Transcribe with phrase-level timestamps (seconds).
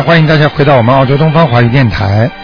[0.00, 2.41] 欢迎大家回到我们澳洲东方华语电台。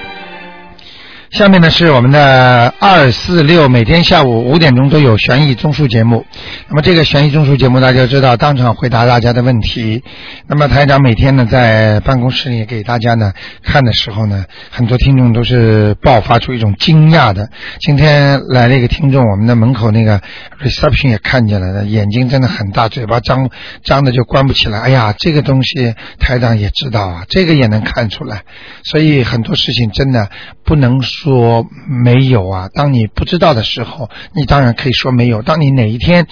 [1.31, 6.25] 下面呢是我们的二四六，每天下午五点钟都有悬疑综述节目。
[6.69, 10.03] 那么这个悬疑综述节目，大家知道，当场回答大家的问题。
[10.47, 17.51] 那么台长每天呢在办公室里给大家呢看的时候呢，很多听众都是爆发出一种惊讶的。
[17.81, 20.23] 今天来了一个听众，我们的门口那个
[20.63, 23.51] reception 也看见了，眼睛真的很大，嘴巴张
[23.85, 24.81] 张的就关不起来。
[24.81, 28.43] 哎呀，这个东西台长也知道啊，这个也能看出来。
[28.83, 30.31] 所以很多事情真的
[30.65, 32.69] 不能说没有啊。
[32.73, 36.27] 当你不知道的时候，你当然可以说没有；当你哪一天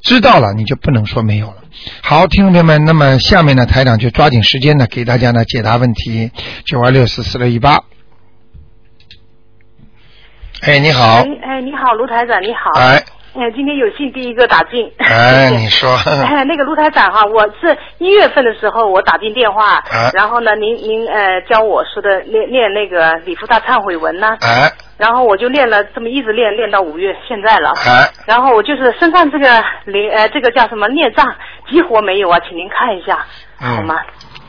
[0.00, 1.56] 知道了，你就不能说没有了。
[2.02, 6.30] 好，听众朋友们，那么下面呢，台长就抓紧时间呢，给大家呢解答问题。
[6.64, 7.80] 九二六四四六一八。
[10.62, 11.16] 哎，你好。
[11.16, 12.80] 哎哎，你好，卢台长，你好。
[12.80, 13.04] 哎。
[13.34, 14.90] 哎，今天有幸第一个打进。
[14.98, 15.94] 哎，你说。
[16.06, 31.26] 哎，那个卢台长哈，我是一月份的时候我打进电话，哎然后呢，您您呃教我说的练练那个礼佛大忏悔文呢，哎然后我就练了这么一直练练到五月现在了，哎，然后我就是身上这个灵呃这个叫什么孽障
[31.70, 32.40] 激活没有啊？
[32.48, 33.24] 请您看一下
[33.60, 33.94] 嗯好吗？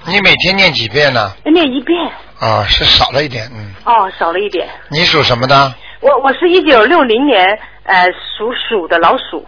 [0.08, 1.32] 你每天念几遍呢？
[1.44, 2.00] 念一遍
[2.40, 3.74] 啊，是少了一点，嗯。
[3.86, 4.68] 哦，少了一点。
[4.90, 5.74] 你属什么的？
[6.02, 8.06] 我我是一九六零年呃
[8.38, 9.46] 属鼠的老鼠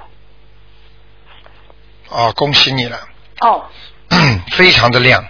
[2.10, 2.98] 哦，恭喜你了，
[3.42, 3.64] 哦，
[4.52, 5.24] 非常的亮。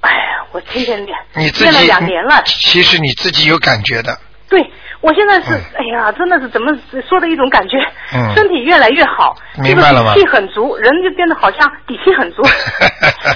[0.00, 2.42] 哎呀，我天天练，你自己练了两年了。
[2.44, 4.60] 其实你自己有感觉的，对，
[5.00, 6.72] 我现在是，嗯哎呀，真的是怎么
[7.08, 7.76] 说的一种感觉，
[8.12, 12.42] 嗯身体越来越好，明白了吗这个底气很足，人就变得好像底气很足。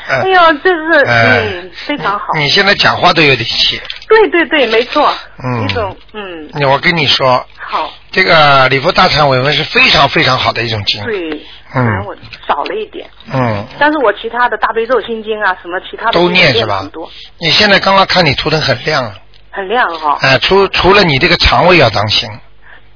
[0.08, 2.24] 哎呦，这是 哎嗯非常好。
[2.34, 3.80] 你现在讲话都有底气。
[4.08, 5.12] 对对对，没错，
[5.44, 11.00] 嗯一种嗯我跟你说，好，这个礼佛大忏悔文是非常非常好的一种经。
[11.04, 11.30] 对，
[11.72, 12.16] 嗯可能我
[12.48, 17.08] 少了一点，嗯，但是我其他的大悲咒心经啊，什么其他的都念是吧很多，？
[17.39, 19.14] 你现在刚刚看你图腾很亮，
[19.52, 20.18] 很亮哈。
[20.20, 22.28] 哎、除除了你这个肠胃要当心，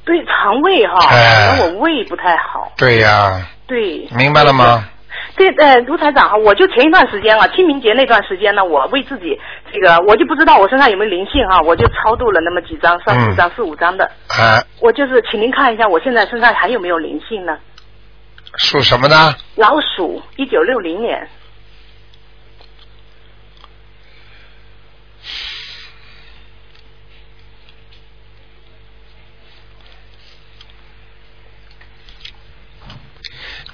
[0.04, 2.72] 对肠胃哈，哎可能我胃不太好。
[2.76, 4.09] 对呀、对。
[4.10, 4.88] 明白了吗？
[5.36, 9.38] 对，呃，卢台长哈，我就前一段时间啊，清明节那段时间呢，我为自己
[9.72, 14.04] 这个，我就不知道我身上有没有灵性哈，我就超度了那么几张，三嗯四张、四五张的。
[14.28, 17.58] 啊、我就是，请您看一下，我现在身上还有没有灵性呢？
[18.58, 19.34] 属什么呢？
[19.56, 21.28] 老鼠，一九六零年。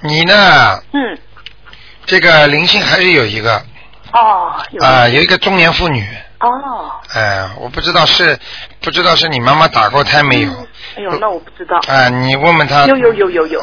[0.02, 0.32] 你呢？
[0.94, 1.18] 嗯，
[2.06, 3.56] 这个灵性还是有一个
[4.12, 4.84] 哦，有。
[4.84, 6.04] 啊、有一个中年妇女，
[6.40, 6.48] 哦，
[7.14, 8.38] 哎、我不知道是
[8.80, 10.50] 不知道是你妈妈打过胎没有？
[10.96, 11.78] 哎呦，那我不知道。
[11.86, 12.86] 啊、你问问她。
[12.86, 13.62] 有有有有有，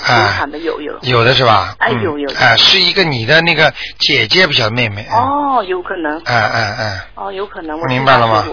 [0.63, 0.99] 有有。
[1.01, 1.75] 有的是吧？
[1.79, 5.05] 嗯哎有有哎、是一个你的那个姐姐，不晓得妹妹。
[5.11, 6.17] 哦，有可能。
[6.23, 7.77] 哎哎哎，哦，有可能。
[7.77, 8.45] 我明白了吗？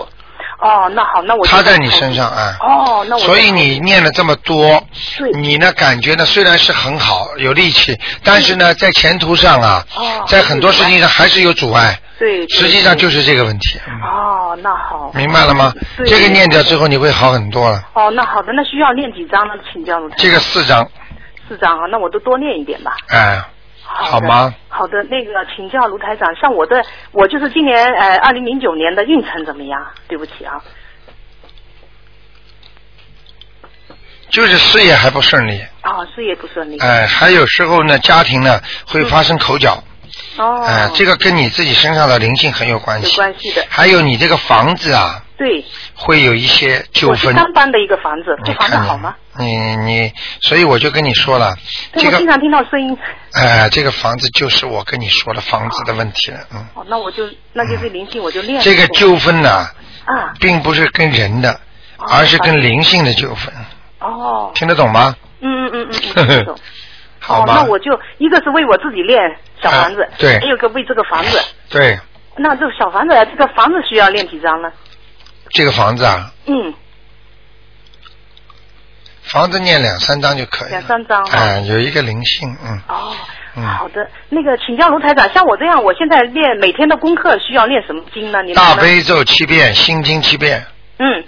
[0.64, 2.56] 哦，那好，那我他在你身上啊。
[2.60, 4.82] 哦，那我所以你念了这么多，
[5.18, 15.12] 对你呢感觉呢虽然是很好有力气，但是呢在前途上啊，哦在很多事情上还是有阻碍，对，实际上就是这个问题，嗯哦，那好。
[15.14, 15.70] 明白了吗？
[15.98, 17.82] 对这个念掉之后你会好很多了。
[17.92, 19.52] 哦，那好的，那需要念几张呢？
[19.70, 20.88] 请教这个四张，
[21.46, 22.96] 四张啊，那我都多念一点吧。
[23.08, 23.38] 哎，
[23.86, 24.54] 好好吗？
[24.68, 29.86] 好的，那个请教卢台长，像我的，我就是今年呃二零零九年的运程怎么样？
[30.08, 30.60] 对不起啊。
[34.30, 36.78] 就是事业还不顺利，啊，事业不顺利。
[36.80, 39.80] 哎，还有时候呢家庭呢会发生口角，
[40.36, 40.64] 哦。
[40.66, 43.16] 哎，这个跟你自己身上的灵性很有关有系。
[43.16, 43.64] 关系的。
[43.68, 45.64] 还有你这个房子啊，对，
[45.94, 47.34] 会有一些纠纷。
[47.34, 49.14] 刚搬的一个房子，这房子好吗？
[49.36, 50.12] 你你，
[50.42, 51.54] 所以我就跟你说了，
[51.92, 52.96] 对，这个我经常听到声音。
[53.32, 58.62] 哎，这个房子就是我跟你说的房子的问题了，嗯，哦，那我就那就是灵性，我就练。
[58.62, 59.50] 这个纠纷呢，
[60.04, 61.50] 啊，并不是跟人的，
[61.98, 63.52] 哦而是跟灵性的纠纷，
[63.98, 65.16] 哦，听得懂吗？
[65.40, 66.56] 嗯嗯嗯嗯嗯，听懂。
[67.28, 69.18] 哦，好吧那我就一个是为我自己练
[69.62, 71.38] 小房子，啊对还有个为这个房子。
[71.70, 71.98] 对，
[72.36, 74.70] 那这个小房子，这个房子需要练几张呢？
[75.50, 76.74] 这个房子啊，嗯，
[79.22, 83.12] 房子念两三张就可以了，两三张哈哎，有一个灵性，嗯，哦，
[83.56, 84.08] 嗯好的。
[84.28, 88.42] 那个，请教卢台长，像我这样，我现在练每天的功课需要练什么经呢？
[88.42, 90.66] 你大悲咒七遍，心经七遍。
[90.98, 91.24] 嗯，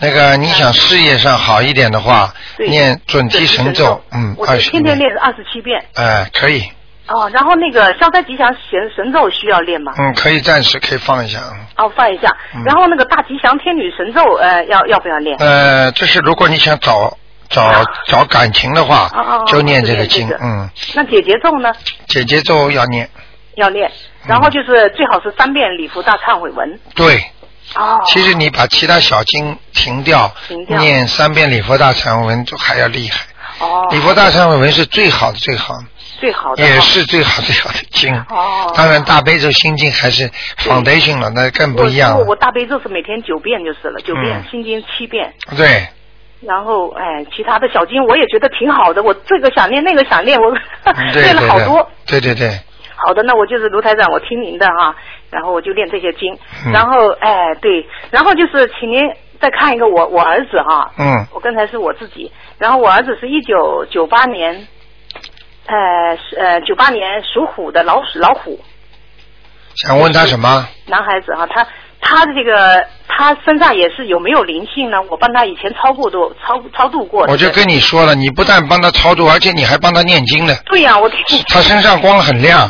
[0.00, 5.84] 那个你想事业上好一点的话，对念准提神咒，嗯，我二十天天练二十七遍。
[5.94, 6.62] 哎，可以，
[7.06, 9.92] 哦，然后那个消灾吉祥神神咒需要练吗？
[9.98, 12.34] 嗯，可以暂时可以放一下，嗯哦，放一下。
[12.54, 15.36] 嗯然后那个大吉祥天女神咒，呃，要要不要练？
[15.38, 17.16] 呃，就是如果你想找
[17.50, 19.10] 找找感情的话
[19.48, 21.72] 就念这个经这，个嗯，那姐姐咒呢？
[22.06, 23.08] 姐姐咒要念，
[23.56, 23.90] 要念，
[24.26, 26.78] 然后就是最好是三遍礼佛大忏悔文。
[26.94, 27.22] 对，
[27.76, 28.00] 哦。
[28.06, 33.26] 其实你把其他小经停掉，停掉念三遍礼佛大忏悔文就还要厉害。
[33.58, 33.86] 哦。
[33.90, 35.84] 礼佛大忏悔文是最好的，最好的。
[36.20, 36.62] 最好的。
[36.62, 38.14] 也是最好最好的经。
[38.28, 38.72] 哦。
[38.76, 40.28] 当然，大悲咒心经还是
[40.58, 42.18] foundation 了，那更不一样了。
[42.18, 45.32] 我我大悲咒是每天九遍就是了，九遍嗯心经七遍。
[45.56, 45.88] 对，
[46.42, 50.52] 然后，哎，其他的小经我也觉得挺好的，我这个想念，那个想念，我
[51.14, 51.88] 念了好多。
[52.06, 52.50] 对对对，
[52.96, 54.94] 好的，那我就是卢台长，我听您的哈，
[55.30, 56.36] 然后我就念这些经，
[56.66, 59.00] 嗯然后哎对，然后就是请您
[59.40, 64.66] 再看一个我我儿子哈，嗯，我刚才是我自己，然后我儿子是一九九八年，
[65.66, 68.60] 呃呃九八年属虎的老鼠老虎
[69.76, 70.68] 想问他什么？
[70.86, 71.66] 男孩子哈，他
[72.00, 75.00] 他的这个他身上也是有没有灵性呢？
[75.08, 80.54] 我帮他以前超过多超超度过的，我就跟你说了，你不但帮他超度，而且你还帮他念经呢。
[80.66, 81.18] 对呀、我听
[81.48, 82.68] 他身上光很亮，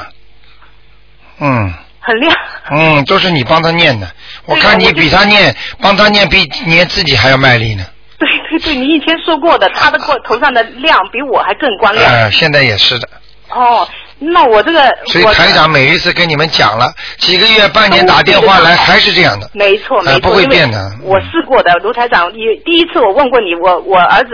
[1.41, 2.35] 嗯很亮。
[2.71, 4.09] 嗯，都是你帮他念的。
[4.47, 7.85] 我看你比他念，帮他念比念自己还要卖力呢。
[8.19, 12.13] 对对对，你以前说过的，他的过头上的亮比我还更光亮。
[12.13, 13.09] 呃，现在也是的。
[13.49, 13.89] 哦，
[14.19, 19.51] 那我这个所以台长每一次跟你们讲了，几个月、半年打电话来还是这样的。
[19.55, 24.29] 没错没错，呃不会变的嗯我试过的，卢台长，你第一次我问过你，我我儿子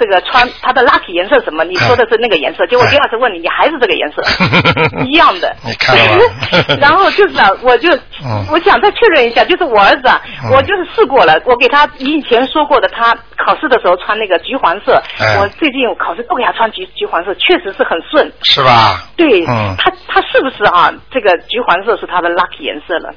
[0.00, 1.62] 这个穿他的 lucky 颜色什么？
[1.64, 4.22] 你说的是那个颜色，结果第二次问你，你还是这个颜色，
[5.04, 5.54] 一样的。
[5.62, 6.24] 你看了
[6.80, 7.94] 然后就是啊，我就
[8.24, 18.32] 嗯我想再确认一下，就是我儿子啊，嗯我就是试过了，我给他以前说过的，他考试的时候穿那个橘黄色，哎我最近我考试都给他穿橘橘黄色，确实是很顺。
[18.42, 19.04] 是吧？
[19.16, 20.90] 对，嗯他他是不是啊？
[21.10, 23.12] 这个橘黄色是他的 lucky 颜色了？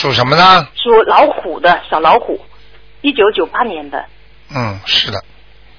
[0.00, 0.68] 属什么呢？
[0.74, 2.38] 属老虎的小老虎，
[3.00, 4.04] 一九九八年的，
[4.54, 5.20] 嗯，是的，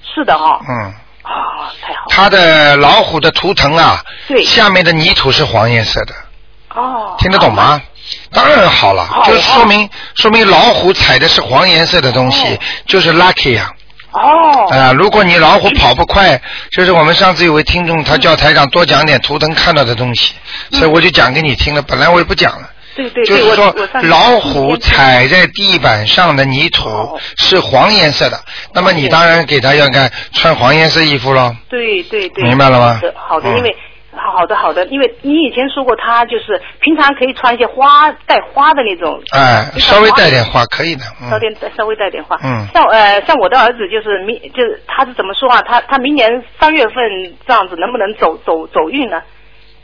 [0.02, 0.74] 是的哈、嗯，
[1.22, 2.06] 啊、太好了。
[2.08, 6.14] 它的老虎的图腾啊，对下面的泥土是黄颜色的，
[6.74, 7.80] 哦，听得懂吗？
[8.32, 13.70] 当然好了，好就是说明说明老虎踩的是黄颜色的东西哦，就是 lucky 啊。
[14.10, 16.38] 哦，啊、如果你老虎跑不快，
[16.70, 20.34] 就是我们上次有位听众，他叫台长多讲点图腾看到的东西，
[20.72, 21.80] 所以我就讲给你听了。
[21.80, 28.38] 本来我也不讲了，对对对，就是说老虎踩在地板上的泥土哦是黄颜色的，
[28.74, 31.54] 那么你当然给他要看穿黄颜色衣服喽。
[31.68, 33.76] 对对对，明白了吗好的，因为。
[34.14, 42.38] 好的，好的，因为你以前说过，他就是平常可以穿一些花带花的那种，哎，你稍微带点花可以的，嗯稍点稍微带点花。
[42.44, 45.62] 嗯像呃像我的儿子就是明就是他是怎么说啊？
[45.62, 46.28] 他他明年
[46.60, 46.94] 三月份
[47.46, 49.22] 这样子能不能走走走运呢？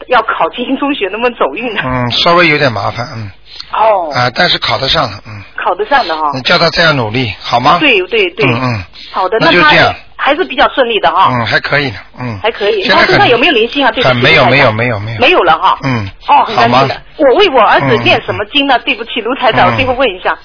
[0.06, 1.82] 要考精英中学能不能走运呢？
[1.84, 3.30] 嗯，稍微有点麻烦，嗯，
[3.72, 6.22] 哦，啊，但是考得上的，嗯，考得上的哈。
[6.34, 7.78] 你叫他这样努力，好吗？
[7.80, 11.30] 对对对，嗯嗯好的，那就这样还是比较顺利的哈。
[11.32, 13.90] 嗯，还可以的，嗯，还可以，现在很他身上有没有灵性啊？
[13.90, 15.78] 对不起，很没有没有没有没有没有了哈。
[15.82, 16.88] 嗯哦，很好吗。
[17.16, 18.78] 我为我儿子嗯念什么经呢？
[18.80, 20.36] 对不起，卢台长，嗯我最后问一下，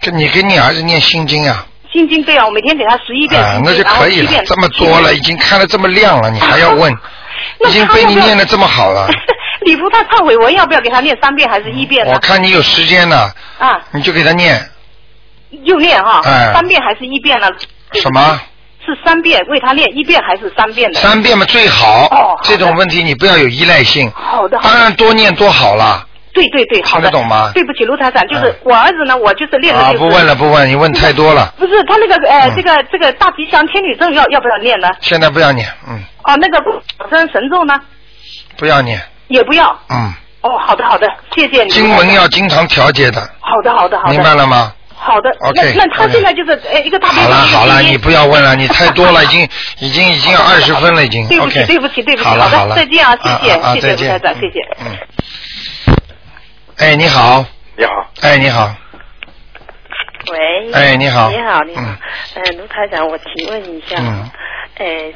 [0.00, 6.92] 跟你给你儿子念心经啊，心经对啊，我每天给他十一遍啊，那就可以这么多了，已经看得这么亮了，你还要问？
[6.92, 6.98] 那
[7.68, 9.08] 已经被你念的这么好了，
[9.62, 12.18] 礼佛大忏悔文要不要给他念三遍还是一遍呢我？
[12.18, 14.70] 看你有时间呢，啊，你就给他念
[15.64, 17.48] 又念哈，哎三遍还是一遍呢？
[17.94, 18.40] 什么
[18.84, 21.00] 是三遍为他念一遍还是三遍的？
[21.00, 22.38] 三遍嘛最好哦。
[22.42, 24.70] 这种问题你不要有依赖性，好的，好的。
[24.70, 26.06] 当然多念多好了。
[26.38, 27.02] 对对对，好的。
[27.02, 29.98] 听得懂吗对不起，卢台长，就是嗯我儿子呢，我就是练的啊，就是。
[29.98, 34.88] 不问了不问，你问太多了，不是他那个呃，嗯这个这个大吉祥天女咒要要不要念呢？
[35.00, 36.60] 现在不要念，嗯，哦，那个
[36.98, 37.74] 保生神咒呢
[38.56, 39.76] 不要念，也不要。
[39.90, 41.70] 嗯，哦，好的好的，谢谢你。
[41.70, 44.12] 经文要经常调节的，好的好的好的。
[44.12, 44.72] 明白了吗？
[45.00, 45.30] 好的。
[45.40, 51.26] OK，那那他现在就是呃一个大悲好咒一个了好了，你不要问了，你太多了， 已经已经已经二十分了，已经。
[51.28, 54.96] 对不起对不起对不起好的好了，再见啊谢谢谢谢卢台长谢谢嗯。
[56.78, 57.44] 哎，你好，
[57.76, 58.72] 你好，哎，你好，
[60.30, 61.28] 喂，哎你好。
[61.30, 61.98] 你好，你好，嗯。
[62.34, 64.30] 呃，卢台长，我提问一下，嗯。
[64.76, 65.12] 呃，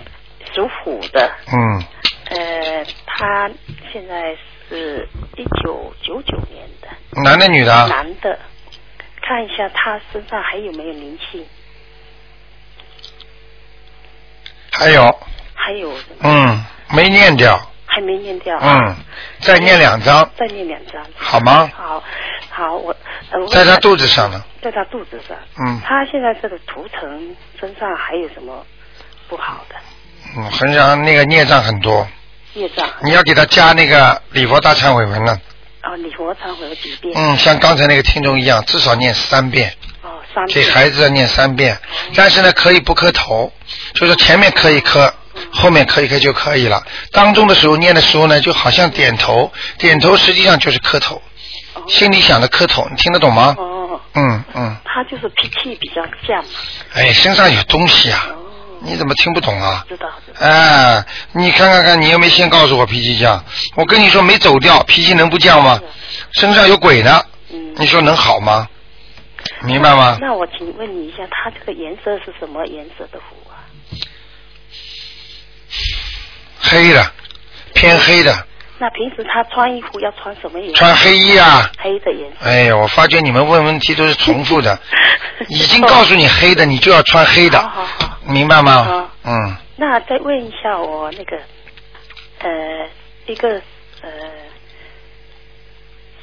[0.53, 1.85] 属虎的，嗯，
[2.31, 3.49] 呃，他
[3.93, 4.37] 现在
[4.69, 6.89] 是一九九九年的。
[7.23, 7.73] 男的女的？
[7.73, 7.87] 啊？
[7.87, 8.37] 男的，
[9.21, 11.47] 看一下他身上还有没有灵性，
[14.73, 15.21] 还有，
[15.55, 17.57] 还有嗯，没念掉，
[17.95, 18.97] 还没念掉，嗯，
[19.41, 21.71] 再念两张，再念两张，好吗？
[21.77, 22.03] 好，
[22.49, 22.97] 好，我
[23.51, 25.79] 在他肚子上呢，在他肚子上，嗯。
[25.85, 28.65] 他现在这个图腾身上还有什么
[29.29, 29.75] 不好的？
[30.37, 32.09] 嗯，很想那个孽障很多，
[32.55, 32.89] 孽障？
[33.03, 35.39] 你要给他加那个礼佛大忏悔文了，
[35.83, 37.13] 哦，礼佛忏悔有几遍？
[37.15, 39.71] 嗯，像刚才那个听众一样，至少念三遍，
[40.03, 40.65] 哦，三遍。
[40.65, 40.71] 给。
[40.71, 41.77] 孩子要念三遍，
[42.15, 43.53] 但是呢，可以不磕头，
[43.93, 45.13] 就是前面磕一磕，
[45.51, 46.83] 后面磕一磕就可以了。
[47.11, 51.17] 当中的时候念的时候呢，就好像点头，点头实际上就是磕头，
[51.75, 53.55] 哦心里想着磕头，你听得懂吗？
[53.59, 56.45] 哦，嗯嗯，他就是脾气比较犟嘛。
[56.95, 58.37] 哎，身上有东西啊，哦，
[58.83, 59.85] 你怎么听不懂啊？
[59.89, 60.47] 知道知道。
[60.47, 63.41] 哎，你看看看，你又没先告诉我脾气犟，
[63.75, 65.81] 我跟你说没走掉，脾气能不犟吗？
[66.33, 67.75] 身上有鬼呢，嗯。
[67.77, 68.69] 你说能好吗？
[69.65, 70.19] 明白吗？
[70.21, 73.67] 那我请问你一下，他这个颜色是什么颜色的符啊？
[76.73, 77.13] 黑的，
[77.75, 78.47] 偏黑的，
[78.79, 80.77] 那平时他穿衣服要穿什么颜色？
[80.77, 81.71] 穿黑衣啊。
[81.79, 82.37] 黑的颜色。
[82.41, 84.79] 哎呀，我发觉你们问问题都是重复的，
[85.49, 88.19] 已经告诉你黑的，你就要穿黑的好，好好。
[88.27, 89.11] 明白吗？
[89.25, 91.37] 嗯，那再问一下我那个，
[92.39, 92.51] 呃，
[93.27, 93.61] 一个
[94.01, 94.11] 呃，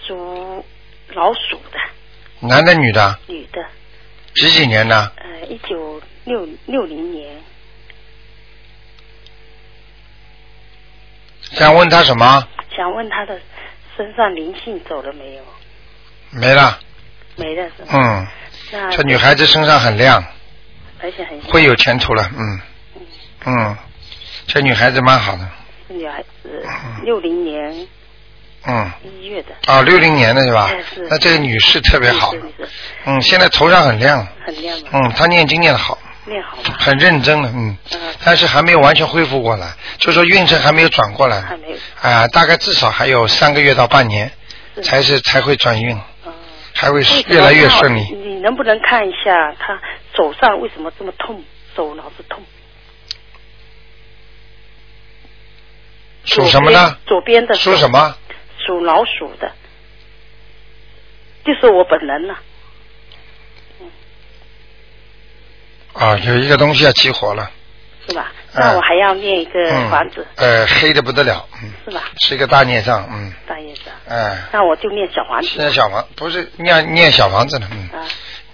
[0.07, 0.65] 属
[1.13, 1.79] 老鼠的
[2.39, 3.63] 男的女的，女的，
[4.35, 5.11] 几几年的？
[5.17, 7.35] 呃，一九六六零年，
[11.51, 12.47] 想问他什么？
[12.75, 13.39] 想问他的
[13.97, 15.43] 身上灵性走了没有？
[16.31, 16.79] 没了。
[17.35, 17.69] 没了？
[17.87, 18.27] 嗯，
[18.71, 20.23] 那这女孩子身上很亮，
[21.01, 22.29] 而且很会有前途了。
[22.37, 22.61] 嗯
[22.95, 23.01] 嗯
[23.45, 23.77] 嗯，
[24.47, 25.49] 这女孩子蛮好的。
[25.87, 27.87] 是女孩子嗯，六零年
[28.67, 30.69] 嗯，一月的，啊，六零年的是吧？
[31.09, 32.33] 那这个女士特别好
[33.05, 34.27] 嗯，现在头上很亮。
[34.45, 35.97] 很亮嘛，嗯，她念经念的好，
[36.29, 37.49] 练好了，很认真的。
[37.49, 41.41] 嗯，嗯，但是还没有完全恢复过来，就说运程还没有转过来。
[41.41, 44.31] 还没有，啊、大概至少还有三个月到半年，
[44.83, 45.95] 才是才会转运，
[46.25, 46.33] 嗯。
[46.73, 48.01] 还会越来越顺利。
[48.13, 49.77] 你能不能看一下他
[50.15, 51.43] 手上为什么这么痛？
[51.75, 52.41] 手老是痛。
[56.23, 56.97] 属什么呢？
[57.05, 57.89] 左边的属什？
[57.89, 58.15] 么？
[58.65, 59.51] 属老鼠的，
[61.43, 62.33] 就是我本人了。
[62.33, 62.39] 啊，
[66.25, 67.49] 有一个东西要起火了。
[68.07, 68.31] 是吧？
[68.31, 70.25] 嗯那我还要念一个嗯房子，。
[70.35, 72.01] 呃，黑的不得了，嗯，是吧？
[72.19, 73.93] 是一个大孽障，嗯，大孽障。
[74.07, 75.49] 哎、那我就念小房子。
[75.59, 78.03] 念小房不是念念小房子了，嗯，啊，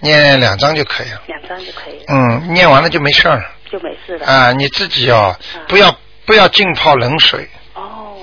[0.01, 3.45] 念两张就可以了，两张就可以了，嗯，念完了就没事儿了。
[3.71, 4.27] 就没事了。
[4.27, 8.17] 啊，你自己哦，嗯不要不要浸泡冷水，哦，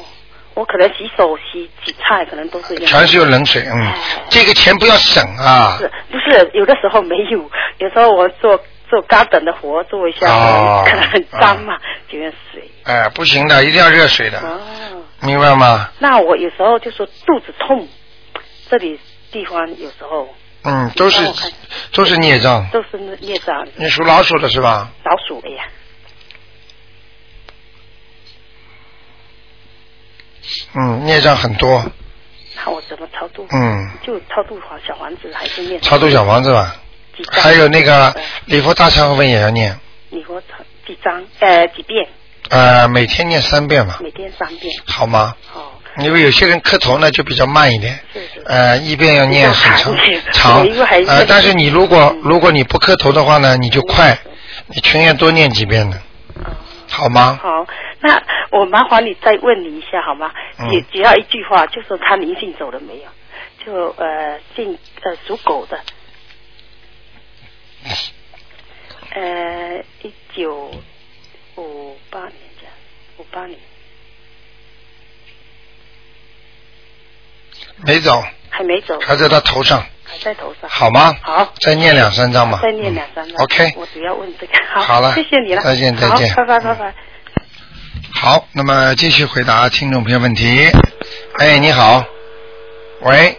[0.53, 3.95] 我可能洗手、洗洗菜，可能都是用全是用冷水，嗯哎，
[4.29, 5.79] 这个钱不要省啊。
[5.79, 7.51] 是不是有的时候没有？
[7.79, 8.61] 有时候我做
[8.93, 11.79] 做高等的活做一下，哦可能很脏嘛，
[12.11, 12.71] 就用水。
[12.83, 14.61] 哎，不行的，一定要热水的，哦，
[15.23, 15.89] 明白吗？
[15.99, 17.89] 那我有时候就说肚子痛，
[18.69, 20.29] 这里地方有时候
[20.65, 21.25] 嗯，都是
[21.95, 22.69] 都是孽障。
[22.71, 24.91] 都是孽障，你属老鼠的是吧？
[25.05, 25.65] 老鼠哎呀。
[30.75, 31.83] 嗯，孽障很多。
[32.57, 33.47] 那我怎么超度？
[33.51, 36.77] 嗯，就超度好小房子还是念超度小房子吧，
[37.17, 37.43] 几张？
[37.43, 38.15] 还有那个呃
[38.47, 39.79] 礼佛大忏悔文也要念，
[40.11, 41.25] 你说超几张？
[41.41, 42.07] 呃，几遍？
[42.51, 44.75] 呃，每天念三遍嘛，每天三遍。
[44.87, 45.35] 好吗？
[45.51, 48.43] 好，因为有些人磕头呢就比较慢一点，是是。
[48.47, 49.97] 呃，一遍要念很长
[50.33, 50.67] 长
[51.07, 54.19] 呃，但是你如果嗯如果你不磕头的话呢，你就快，
[54.67, 56.51] 你情愿多念几遍的，哦
[56.89, 57.39] 好吗？
[57.41, 57.67] 好，
[58.01, 60.31] 那我麻烦你再问你一下好吗？
[60.59, 63.09] 嗯只只要一句话，就说他灵性走了没有？
[63.65, 65.79] 就呃姓呃属狗的，
[69.15, 70.71] 呃一九
[71.57, 72.73] 五八年这样，
[73.19, 73.59] 五八年
[77.85, 80.71] 没走，还没走，还在他头上，还在头上。
[80.71, 81.15] 好吗？
[81.21, 82.61] 好，再念两三张吧。
[82.63, 83.37] 再念两三张。
[83.37, 84.53] 嗯 OK，我主要问这个。
[84.73, 85.63] 好，好了谢谢你了。
[85.63, 86.95] 再见再见，拜拜拜拜。
[88.15, 90.71] 好，那么继续回答听众朋友问题。
[91.39, 92.05] 哎，你好，
[93.01, 93.37] 喂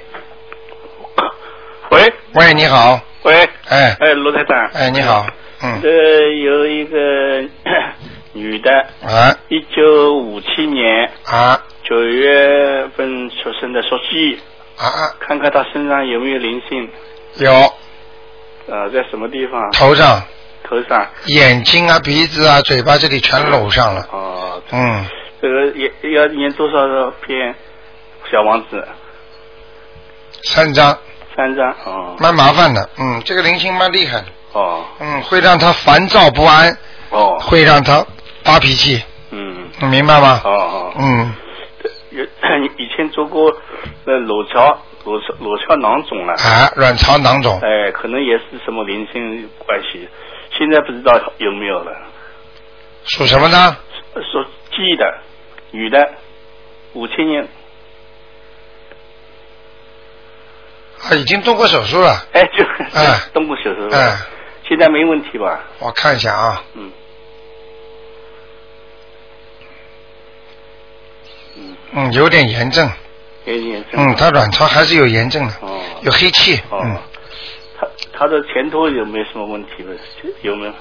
[1.92, 3.96] 喂喂，你好，喂，哎。
[4.00, 5.26] 哎，罗台长，哎，你好，
[5.64, 5.80] 嗯。
[5.82, 5.90] 这
[6.44, 6.98] 有一个
[8.34, 8.72] 女的，
[9.06, 9.36] 啊。
[9.50, 11.10] 一九五七年。
[11.26, 11.62] 啊。
[11.84, 14.40] 九月份出生的，属鸡，
[14.78, 16.90] 啊啊，看看她身上有没有灵性，
[17.40, 17.52] 有。
[18.68, 19.72] 呃，在什么地方？
[19.72, 20.22] 头上、
[20.64, 21.06] 头上。
[21.26, 25.06] 眼睛啊、鼻子啊、嘴巴这里全搂上了，哦，嗯，
[25.42, 25.66] 这个
[26.12, 27.54] 要要念多少篇？
[28.32, 28.88] 小王子？
[30.44, 30.98] 三张，
[31.36, 31.70] 三张。
[31.86, 36.78] 哦蛮麻烦的，嗯，这个灵性蛮厉害的，哦嗯，会让他烦躁不安，
[37.10, 38.06] 哦，会让他
[38.44, 40.42] 发脾气，嗯，你明白吗？
[40.44, 41.34] 哦哦，嗯，
[42.12, 42.24] 有
[42.78, 43.52] 以前做过
[44.06, 46.34] 呃裸桥裸巢裸巢囊肿了。
[46.34, 50.08] 啊，卵巢囊肿，哎，可能也是什么灵性关系，
[50.58, 51.92] 现在不知道有没有了。
[53.06, 53.76] 属什么呢？
[54.14, 55.06] 属鸡的，
[55.72, 55.98] 女的，
[56.94, 57.46] 五千年，
[61.04, 62.26] 啊，已经动过手术了。
[62.34, 62.64] 哎，就
[62.98, 63.98] 哎、嗯，动过手术了。
[63.98, 64.18] 嗯，
[64.68, 65.62] 现在没问题吧？
[65.80, 66.64] 我看一下啊。
[66.74, 66.92] 嗯。
[71.92, 72.90] 嗯，有点炎症。
[73.46, 73.84] 炎症。
[73.94, 75.54] 嗯，他卵巢还是有炎症的。
[75.62, 75.80] 哦。
[76.02, 76.60] 有黑气。
[76.72, 76.98] 嗯、
[77.78, 79.86] 他他的前托有没有什么问题？
[80.42, 80.74] 有没有？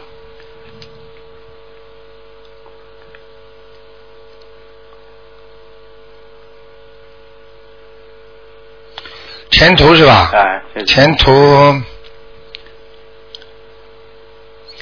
[9.52, 10.30] 前途是吧？
[10.34, 11.30] 哎，前途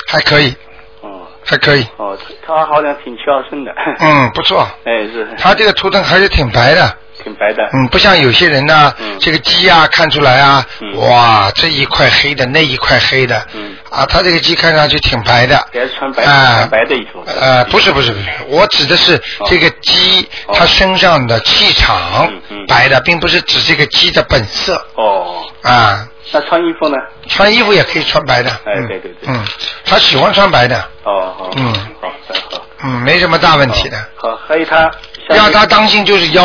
[0.07, 0.57] 还可以，哦
[1.50, 2.16] 还可以，哦，
[2.47, 3.73] 他他好像挺孝顺的。
[3.99, 4.61] 嗯，不错。
[4.87, 5.26] 哎，是。
[5.37, 7.69] 他这个图腾还是挺白的，挺白的。
[7.73, 9.19] 嗯，不像有些人呢，嗯。
[9.19, 10.97] 这个鸡啊看出来啊，嗯。
[10.99, 13.75] 哇，这一块黑的，那一块黑的，嗯。
[13.90, 17.21] 啊，他这个鸡看上去挺白的，也是穿白啊穿白的衣服。
[17.26, 19.47] 呃，不是不是不是，我指的是哦。
[19.49, 20.54] 这个鸡哦。
[20.54, 22.33] 它身上的气场
[22.69, 24.80] 白的，并不是指这个鸡的本色。
[24.95, 26.07] 哦，啊。
[26.33, 26.97] 那穿衣服呢？
[27.26, 29.12] 穿衣服也可以穿白的，对对对。
[29.26, 29.45] 嗯，
[29.85, 31.35] 他喜欢穿白的，哦。
[31.37, 31.39] 好。
[31.57, 32.64] 嗯好，再好。
[32.83, 33.97] 嗯，没什么大问题的。
[34.16, 34.90] 好，还有他。
[35.30, 36.42] 要他当心就是腰，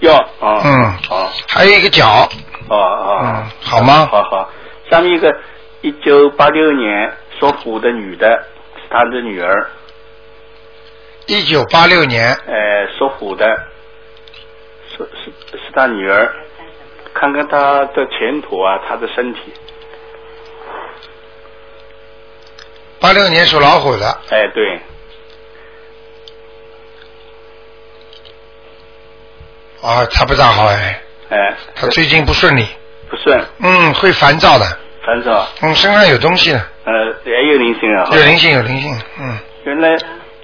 [0.00, 0.60] 腰啊。
[0.64, 2.28] 嗯好还有一个脚，
[2.68, 3.20] 哦哦。
[3.22, 4.50] 嗯好吗好好。
[4.90, 5.34] 下面一个，
[5.82, 8.26] 一九八六年属虎的女的，
[8.76, 9.70] 是他的女儿，
[11.26, 13.46] 一九八六年，呃，属虎的，
[14.90, 16.34] 是是是他女儿，
[17.14, 19.40] 看看他的前途啊，他的身体。
[23.00, 24.80] 八六年属老虎的，哎，对，
[29.82, 31.00] 啊，他不大好哎，
[31.30, 32.66] 哎，他最近不顺利，
[33.08, 34.66] 不顺，嗯，会烦躁的，
[35.06, 35.46] 烦躁。
[35.62, 36.92] 嗯，身上有东西的，呃
[37.24, 39.96] 也有灵性啊，有灵性有灵性，嗯，原来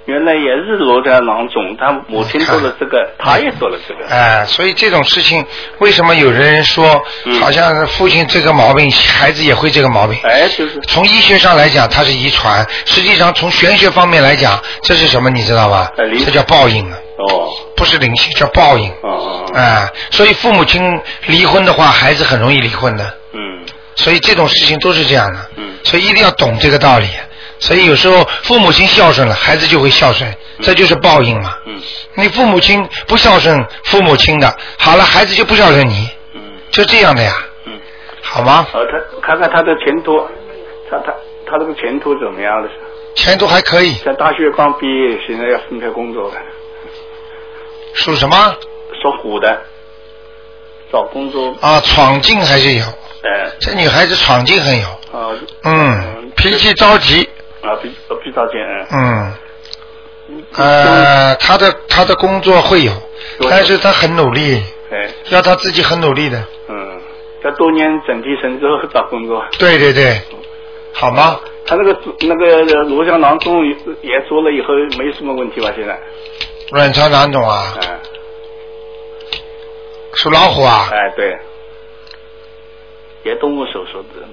[0.05, 4.07] 原来也是罗家囊肿，他母亲做了这个，他也做了这个。
[4.07, 5.43] 哎、所以这种事情，
[5.79, 10.15] 为什么有的人说，嗯好像是父亲这个毛病，孩子也会这个毛病？
[10.23, 15.29] 哎，就是从医学上来讲，它是遗传；实际上从玄学方面来讲，这是什么？
[15.29, 15.91] 你知道吧？
[15.97, 18.87] 呃这叫报应啊，哦，不是灵性，叫报应。
[19.01, 23.03] 哦哦，哎、所以父母亲离婚的话，孩子很容易离婚的。
[23.33, 23.39] 嗯
[23.95, 25.39] 所以这种事情都是这样的。
[25.55, 27.07] 嗯所以一定要懂这个道理。
[27.59, 31.57] 所以有时候父母亲孝顺了，孩子就会孝顺，这就是报应嘛。
[31.65, 31.81] 嗯。
[32.15, 36.41] 你父母亲不孝顺父母亲的，好了，孩子就不孝顺你，嗯。
[36.71, 37.33] 就这样的呀，
[37.65, 37.73] 嗯，
[38.21, 38.67] 好吗？
[38.71, 40.19] 好，他看看他的前途，
[40.89, 41.13] 他他
[41.49, 42.69] 他这个前途怎么样了？
[43.15, 46.35] 前途还可以，在大学刚毕业，现在要分配工作了，
[47.93, 48.55] 属什么？
[49.01, 49.61] 属虎的，
[50.91, 51.79] 找工作，啊？
[51.79, 54.87] 闯劲还是有，哎，这女孩子闯劲很有，
[55.17, 55.31] 啊，
[55.63, 57.29] 嗯，脾气着急，
[57.65, 57.89] 啊，比
[58.23, 59.33] 比较简，嗯，
[60.55, 62.91] 呃，他的他的工作会有，
[63.49, 67.01] 但是他很努力，哎，要他自己很努力的，嗯，
[67.43, 69.43] 要多年整体神之后找工作。
[69.59, 70.21] 对对对，
[70.93, 71.39] 好吗？
[71.67, 73.65] 他那个那个罗香囊肿
[74.01, 74.67] 也做了以后
[74.99, 75.71] 没什么问题吧？
[75.75, 75.99] 现在，
[76.71, 77.99] 卵巢囊肿啊，哎
[80.13, 81.37] 属老虎啊，哎对，
[83.23, 84.25] 也动过手术的，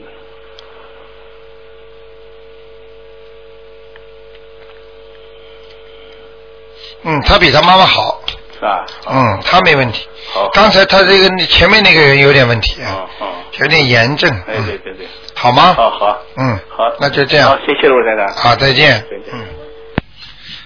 [7.04, 8.20] 嗯，他比他妈妈好，
[8.54, 8.84] 是吧？
[9.10, 10.08] 嗯，他没问题。
[10.32, 13.26] 好，刚才他这个前面那个人有点问题，哦哦，
[13.60, 14.92] 有点炎症，哎对嗯，对。
[14.94, 15.72] 对，好吗？
[15.74, 16.18] 好好。
[16.36, 18.94] 嗯，好，那就这样，，好谢谢罗台长，好，再见。
[19.10, 19.32] 再见。
[19.32, 19.40] 嗯，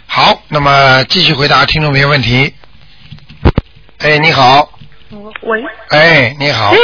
[0.07, 2.53] 好，那么继续回答听众朋友问题。
[4.01, 4.69] 哎，你好，
[5.43, 6.77] 喂，哎，你好，哎，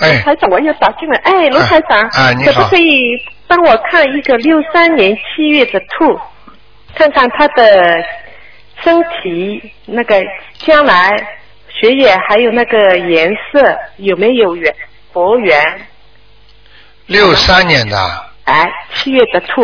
[0.00, 0.22] 哎。
[0.22, 1.20] 台长，我又打进来。
[1.22, 2.52] 哎，卢台长，啊你好。
[2.52, 2.98] 可不可以
[3.46, 6.18] 帮我看一个六三年七月的兔，
[6.94, 8.02] 看看他的
[8.82, 10.22] 身体那个
[10.58, 11.10] 将来
[11.68, 14.74] 学业还有那个颜色有没有缘
[15.12, 15.86] 佛缘？
[17.06, 19.62] 六三年的，哎，七月的兔，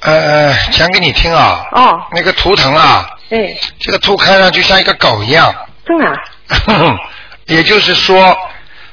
[0.00, 5.52] 呃，讲给你听啊，哦，那个图腾啊，哎，这个兔看上去像一个狗一样，
[5.84, 6.16] 真的啊，
[7.52, 8.36] 也就是说，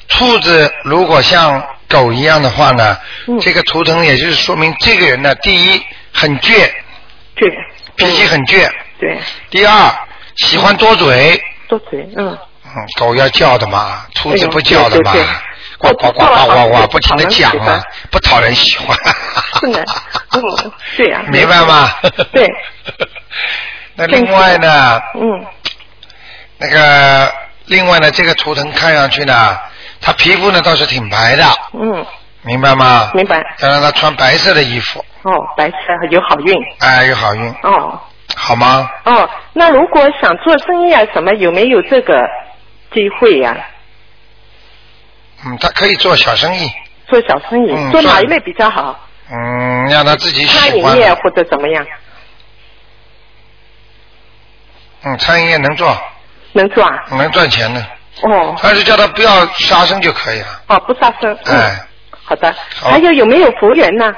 [0.07, 3.39] 兔子如果像狗一样的话呢，嗯。
[3.39, 5.81] 这个图腾也就是说明这个人呢，第一
[6.13, 6.69] 很倔，
[7.35, 7.51] 倔，
[7.95, 8.69] 脾气很倔；
[8.99, 9.17] 对，
[9.49, 9.91] 第二
[10.37, 15.13] 喜欢多嘴，多嘴，嗯，嗯，狗要叫的嘛，兔子不叫的嘛
[15.77, 17.51] 呱呱呱呱呱呱，不停的讲
[18.11, 18.97] 不讨人喜欢。
[19.61, 19.85] 是的，
[20.33, 21.89] 嗯，对呀、 明白吗？
[22.33, 22.45] 对。
[23.95, 25.45] 那另外呢，嗯，
[26.57, 27.31] 那个
[27.69, 29.57] 另外呢，这个图腾看上去呢，
[30.01, 32.05] 他皮肤呢倒是挺白的，嗯，
[32.43, 33.11] 明白吗？
[33.13, 33.41] 明白。
[33.61, 35.75] 要让他穿白色的衣服，哦，白色
[36.09, 36.55] 有好运。
[36.79, 37.99] 哎，有好运，哦
[38.35, 38.89] 好吗？
[39.05, 42.15] 哦，那如果想做生意啊什么，有没有这个
[42.93, 43.55] 机会呀、
[45.45, 46.71] 嗯，他可以做小生意，
[47.07, 48.99] 做小生意，嗯做做哪一类比较好？
[49.31, 50.95] 嗯，让他自己餐喜欢。
[50.95, 51.85] 饮业或者怎么样？
[55.03, 55.95] 嗯，餐饮业能做，
[56.53, 57.05] 能做啊？
[57.11, 57.81] 能赚钱的，
[58.23, 60.61] 哦但是叫他不要杀生就可以了。
[60.67, 61.37] 哦，不杀生。
[61.45, 62.53] 嗯哎，好的。
[62.75, 64.13] 好还有有没有佛缘呢？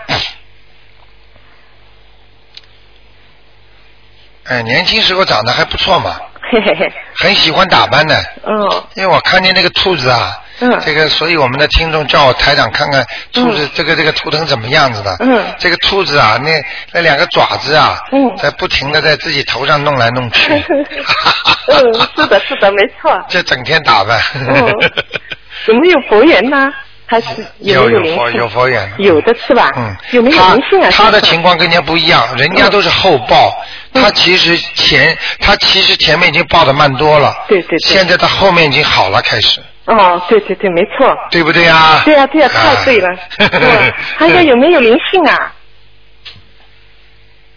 [4.46, 6.20] 哎，年轻时候长得还不错嘛，
[6.52, 6.94] 嘿嘿嘿。
[7.16, 8.16] 很喜欢打扮的。
[8.46, 15.16] 嗯因为我看见那个兔子啊，嗯这个，所以我们的听众叫我台长看看兔子、这个这个图腾怎么样子的。
[15.20, 16.52] 嗯这个兔子啊，那
[16.94, 20.54] 那两个爪子啊，嗯在不停的在自己头上弄来弄去。
[21.68, 21.78] 嗯，
[22.16, 23.18] 是的，是的，没错。
[23.28, 24.22] 这整天打扮。
[24.36, 24.74] 嗯
[25.68, 26.72] 有没有佛缘呢？
[27.06, 27.28] 还是
[27.60, 28.90] 有有佛没有佛缘。
[28.98, 29.70] 有的是吧？
[29.76, 30.90] 嗯，有没有灵性啊？
[30.92, 33.54] 他的情况跟人家不一样，人家都是后报，
[33.94, 39.62] 嗯他其实前他其实前面已经报的慢多了，对对对现在他后面已经好了，开始，
[39.98, 41.18] 哦，对对对，没错。
[41.30, 42.02] 对不对啊？
[42.06, 43.10] 对呀、对呀、太对了。
[43.38, 45.54] 嗯，还有有没有灵性啊？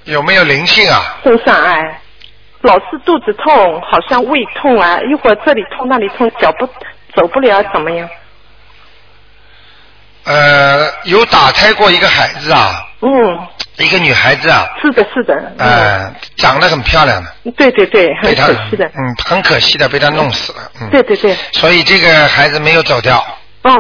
[0.04, 1.16] 有没有灵性啊？
[1.22, 2.00] 身上哎，
[2.62, 6.66] 老是肚子痛，好像胃痛啊，一会儿这里痛那里痛，脚不
[7.14, 8.08] 走不了，怎么样？
[10.24, 13.38] 呃，有打胎过一个孩子啊，嗯，
[13.84, 15.52] 一个女孩子啊，是的，是的。
[15.58, 18.86] 呃，长得很漂亮的，嗯，对对对，很可惜的。
[18.86, 21.34] 嗯，很可惜的被他弄死了，嗯，对对对。
[21.52, 23.18] 所以这个孩子没有走掉，
[23.62, 23.74] 哦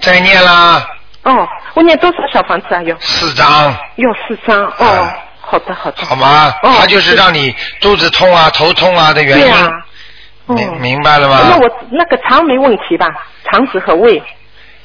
[0.00, 0.86] 再念啦，
[1.24, 2.82] 哦，我念多少小房子啊？
[2.82, 4.62] 有四张，有四张。
[4.78, 6.04] 哦啊，好的好的。
[6.04, 6.52] 好吗？
[6.62, 9.66] 哦他就是让你肚子痛啊、头痛啊的原因，对啊。
[10.46, 11.38] 哦明明白了吗？
[11.48, 13.06] 那我那个肠没问题吧？
[13.50, 14.20] 肠子和胃，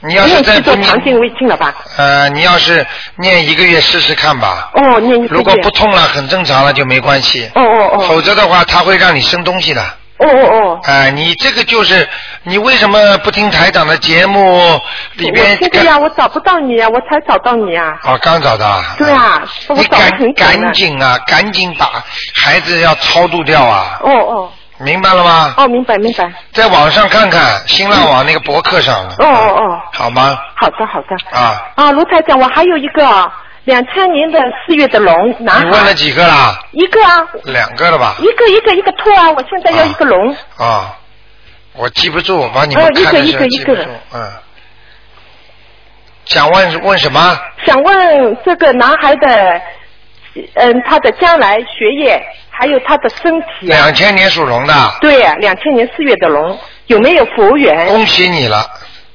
[0.07, 1.73] 你要是不用去做再不念，肠镜胃镜了吧？
[1.97, 2.85] 呃，你要是
[3.17, 4.69] 念一个月试试看吧。
[4.73, 5.37] 哦，念一个月。
[5.37, 7.49] 如果不痛了，很正常了就没关系。
[7.55, 7.99] 哦哦哦。
[8.07, 9.81] 否则的话，他会让你生东西的。
[10.17, 10.79] 哦哦哦。
[10.83, 12.07] 哎、你这个就是
[12.43, 14.79] 你为什么不听台长的节目
[15.15, 15.55] 里边我？
[15.57, 17.99] 听的呀，我找不到你呀，我才找到你呀。
[18.03, 18.95] 哦，刚找到啊。
[18.97, 23.99] 对啊，我你找很赶赶紧啊，赶紧把孩子要超度掉啊！
[24.01, 25.53] 哦哦明白了吗？
[25.57, 26.31] 哦，明白明白。
[26.51, 29.05] 在网上看看，新浪网那个博客上。
[29.05, 30.37] 哦哦哦，好吗？
[30.55, 31.37] 好的好的。
[31.37, 33.31] 啊，啊，卢台长，我还有一个
[33.63, 36.59] 两千年的四月的龙男你问了，几个啦？
[36.71, 38.15] 一个啊，两个了吧？
[38.19, 40.35] 一个一个一个兔啊，我现在要一个龙。
[40.57, 40.97] 啊，
[41.73, 43.81] 我记不住，我帮你们哦一个看的时候一个一个记不住。
[44.13, 44.31] 嗯。
[46.25, 47.39] 想问问什么？
[47.65, 49.61] 想问这个男孩的，
[50.55, 52.19] 嗯，他的将来学业，
[52.57, 53.93] 还有他的身体啊两。
[53.93, 58.65] 千年属龙的，对呀、两千年四月的龙有没有佛缘恭喜你了，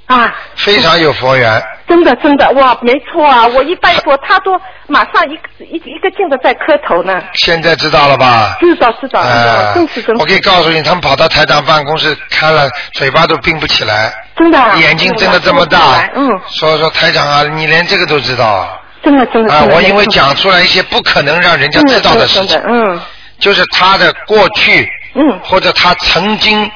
[0.07, 0.35] 啊？
[0.57, 1.63] 非常有佛缘。
[1.87, 3.47] 真的真的哇，没错啊！
[3.49, 4.53] 我一拜佛，他都
[4.87, 7.21] 马上一个一一个劲的在磕头呢。
[7.35, 8.57] 现在知道了吧？
[8.61, 16.09] 知道知道，呃真是真是我可以告诉你，他们跑到台长办公室看了，嘴巴都闭不起来，真的啊眼睛睁得这么大。
[16.15, 18.69] 嗯，所以说台长啊，你连这个都知道啊？
[19.03, 19.53] 真的真的。
[19.53, 23.01] 啊，我因为讲出来一些不可能让人家知道的事情嗯
[23.41, 26.71] 就是他的过去，嗯或者他曾经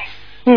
[0.47, 0.57] 嗯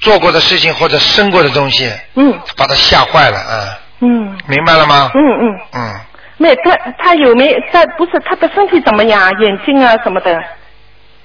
[0.00, 3.78] 做过的事情或者生过的东西，嗯把他吓坏了啊！
[4.00, 5.10] 嗯明白了吗？
[5.14, 5.94] 嗯嗯，嗯，
[6.36, 9.30] 没他他有没他不是他的身体怎么样？
[9.40, 10.38] 眼睛啊什么的，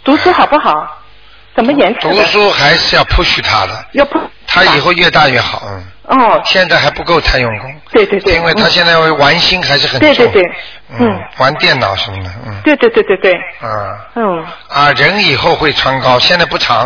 [0.03, 0.98] 读书好不好？
[1.55, 2.09] 什么颜色？
[2.09, 4.19] 读书还是要 push 他的，要不？
[4.47, 5.61] 他以后越大越好。
[5.67, 5.83] 嗯，
[6.17, 9.99] 哦，现在还不够太用功，对对对，因为他嗯现在玩心还是很重。
[9.99, 10.41] 对对对
[10.91, 16.83] 嗯嗯，玩电脑什么的，嗯，对对对对对，啊嗯啊，人以后会长高，现在不长，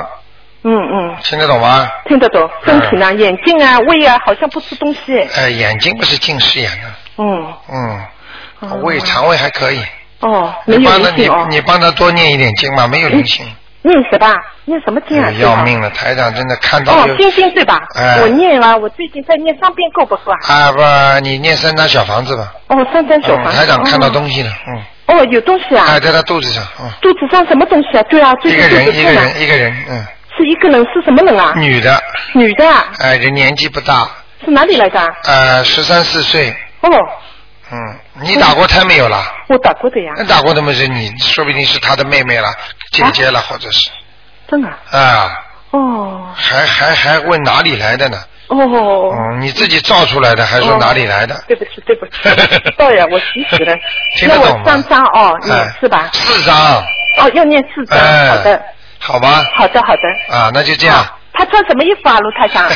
[0.64, 1.90] 嗯嗯，听得懂吗？
[2.06, 2.50] 听得懂。
[2.66, 3.14] 身体呢？
[3.14, 5.18] 眼睛啊、胃啊，好像不吃东西。
[5.36, 9.82] 呃，眼睛不是近视眼的，嗯，嗯，哦胃肠胃还可以。
[10.20, 11.48] 哦，没有你帮他你哦。
[11.50, 13.46] 你帮他多念一点经嘛，没有灵性，
[13.84, 14.34] 念什么？
[14.66, 15.28] 念什么经啊？
[15.28, 15.90] 哎要命了！
[15.92, 17.78] 台长真的看到哦，有心经对吧？
[17.96, 20.38] 哎我念了，我最近在念三遍够不够啊？
[20.48, 22.54] 啊不，你念三张小房子吧。
[22.68, 23.58] 哦，三张小嗯，房子。
[23.60, 28.04] 台长看到哦东西了，嗯，哦，有东西啊哎，，在他肚子上，嗯，肚子上什么东西啊？
[28.04, 30.06] 对啊，最一近肚个人一个人一个人，嗯，
[30.38, 31.54] 是一个人，是什么人啊？
[31.58, 32.02] 女的，
[32.34, 34.08] 女的啊，哎，人年纪不大，
[34.46, 35.08] 是哪里来的啊？
[35.26, 36.50] 呃，十三四岁，
[36.82, 36.90] 哦，
[37.72, 39.34] 嗯，你打过胎没有啦？
[39.50, 42.48] 我打过的呀，那打过的嘛是你，说不定是他的妹妹了，
[42.92, 43.90] 姐姐了，或者是
[44.48, 44.78] 真的啊。
[44.92, 45.40] 啊，
[45.72, 48.18] 哦还还还问哪里来的呢？
[48.50, 48.58] 哦。
[49.14, 51.44] 嗯，你自己造出来的，还说哦哪里来的？
[51.48, 53.76] 对不起，对不起，知道呀， 我急死了。
[54.16, 56.10] 听得那懂吗我三张哦，你哎是吧？
[56.14, 56.56] 四张，
[57.18, 58.64] 哦，要念四张，哎好的，
[59.00, 59.44] 好吧？
[59.56, 60.36] 好的，好的。
[60.38, 61.04] 啊，那就这样。
[61.34, 62.70] 他穿什么衣服啊，卢台长？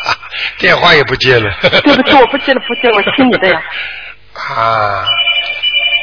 [0.58, 1.50] 电话也不接了。
[1.62, 3.62] 对不起，我不接了，不接了，我听你的呀。
[4.34, 5.06] 啊，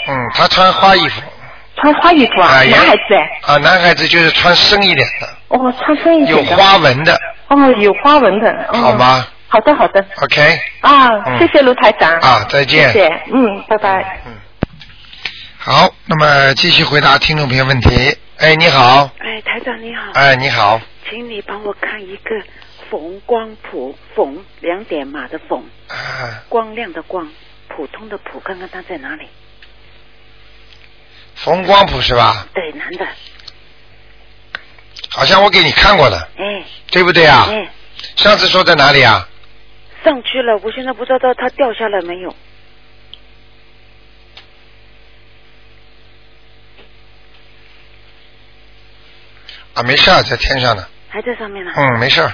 [0.07, 1.21] 嗯，他穿花衣服。
[1.75, 3.53] 穿花衣服啊，啊，男孩子哎。
[3.53, 6.55] 啊，男孩子就是穿深一点的，哦，穿深一点的。
[6.57, 8.51] 花纹的，哦，有花纹的。
[8.73, 8.93] 哦、好？
[8.93, 9.25] 吗？
[9.47, 10.05] 好的好的。
[10.21, 12.11] OK，啊，嗯谢谢卢台长。
[12.19, 12.91] 啊，再见。
[12.91, 14.19] 谢谢，嗯，拜拜。
[14.25, 14.33] 嗯
[15.57, 18.17] 好，那么继续回答听众朋友问题。
[18.37, 22.29] 哎，你好，哎，台长你好，哎，你好，请你帮我看一个
[22.89, 27.27] 冯光谱，冯两点马的冯，啊，光亮的光，
[27.79, 29.25] 普通的普，看看他在哪里？
[31.35, 32.45] 冯光普是吧？
[32.53, 33.07] 对，男的，
[35.11, 36.61] 好像我给你看过了，哎，
[36.91, 37.47] 对不对啊？
[37.49, 37.71] 哎，
[38.17, 39.25] 上次说在哪里啊？
[40.03, 42.35] 上去了，我现在不知道他掉下来没有。
[49.73, 50.85] 啊，没事，在天上呢。
[51.07, 51.71] 还在上面呢。
[51.77, 52.19] 嗯，没事。
[52.23, 52.33] 啊，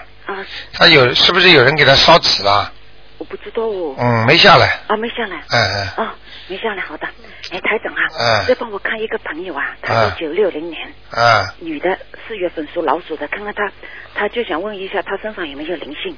[0.73, 2.73] 他有是不是有人给他烧纸了？
[3.17, 3.95] 我不知道哦。
[3.97, 4.79] 嗯，没下来。
[4.87, 5.41] 啊，没下来。
[5.49, 6.05] 嗯嗯。
[6.05, 6.15] 哦，
[6.47, 7.07] 没下来，好的。
[7.51, 11.97] 哎，台长啊，嗯再帮我看一个朋友啊，他嗯是九六零年，啊，女的，
[12.27, 13.71] 四月份属老鼠的，看看他，
[14.13, 16.15] 他就想问一下他身上有没有灵性。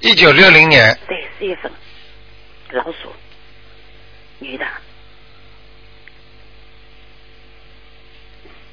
[0.00, 1.70] 一九六零年，对，四月份，
[2.70, 3.12] 老鼠，
[4.38, 4.66] 女的，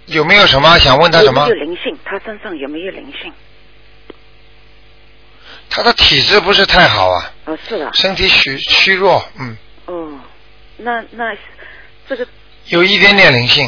[0.07, 1.59] 有没有什么想问他什么有没？
[1.59, 1.97] 有灵性？
[2.03, 3.31] 他身上有没有灵性？
[5.75, 9.57] 他的体质不是太好啊，哦，是的，身体虚虚弱，嗯，
[9.88, 10.19] 哦，
[10.77, 11.36] 那那
[12.07, 12.27] 这个
[12.67, 13.67] 有一点点灵性，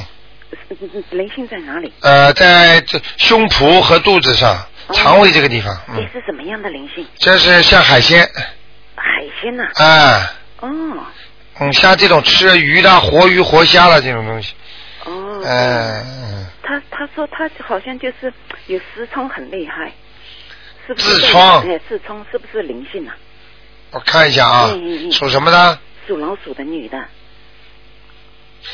[1.09, 1.91] 灵性在哪里？
[2.01, 4.55] 呃，在这胸脯和肚子上、
[4.87, 4.93] 哦。
[4.93, 7.07] 肠胃这个地方，哎嗯，，是什么样的灵性？
[7.17, 8.21] 这是像海鲜，
[8.95, 10.69] 海鲜呐、啊，哦。
[11.59, 14.53] 嗯，像这种吃鱼的、活鱼、活虾的这种东西，
[15.05, 18.31] 哦，嗯嗯，他他说他好像就是
[18.67, 19.91] 有痔疮很厉害，
[20.87, 21.21] 是不是？
[21.21, 23.15] 痔疮哎，痔疮是不是灵性啊？
[23.91, 25.79] 我看一下啊嗯嗯，嗯属什么的？
[26.07, 26.97] 属老鼠的女的，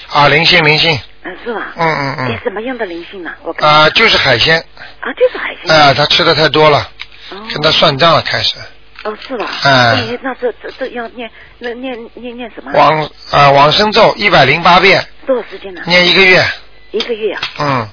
[0.09, 1.73] 啊，灵性灵性，嗯，是吧？
[1.75, 4.57] 嗯嗯哎嗯，，什么样的灵性呢、我看啊，就是海鲜，
[4.99, 5.75] 啊，就是海鲜。
[5.75, 6.79] 啊，他吃的太多了，
[7.31, 8.55] 哦跟他算账了，开始
[9.03, 9.49] 哦，是吧？
[9.63, 12.71] 哎那这这这要念那念念念什么？
[12.73, 15.81] 往啊往生咒一百零八遍，多少时间呢？
[15.85, 16.43] 念一个月，
[16.91, 17.41] 一个月啊？
[17.59, 17.89] 嗯，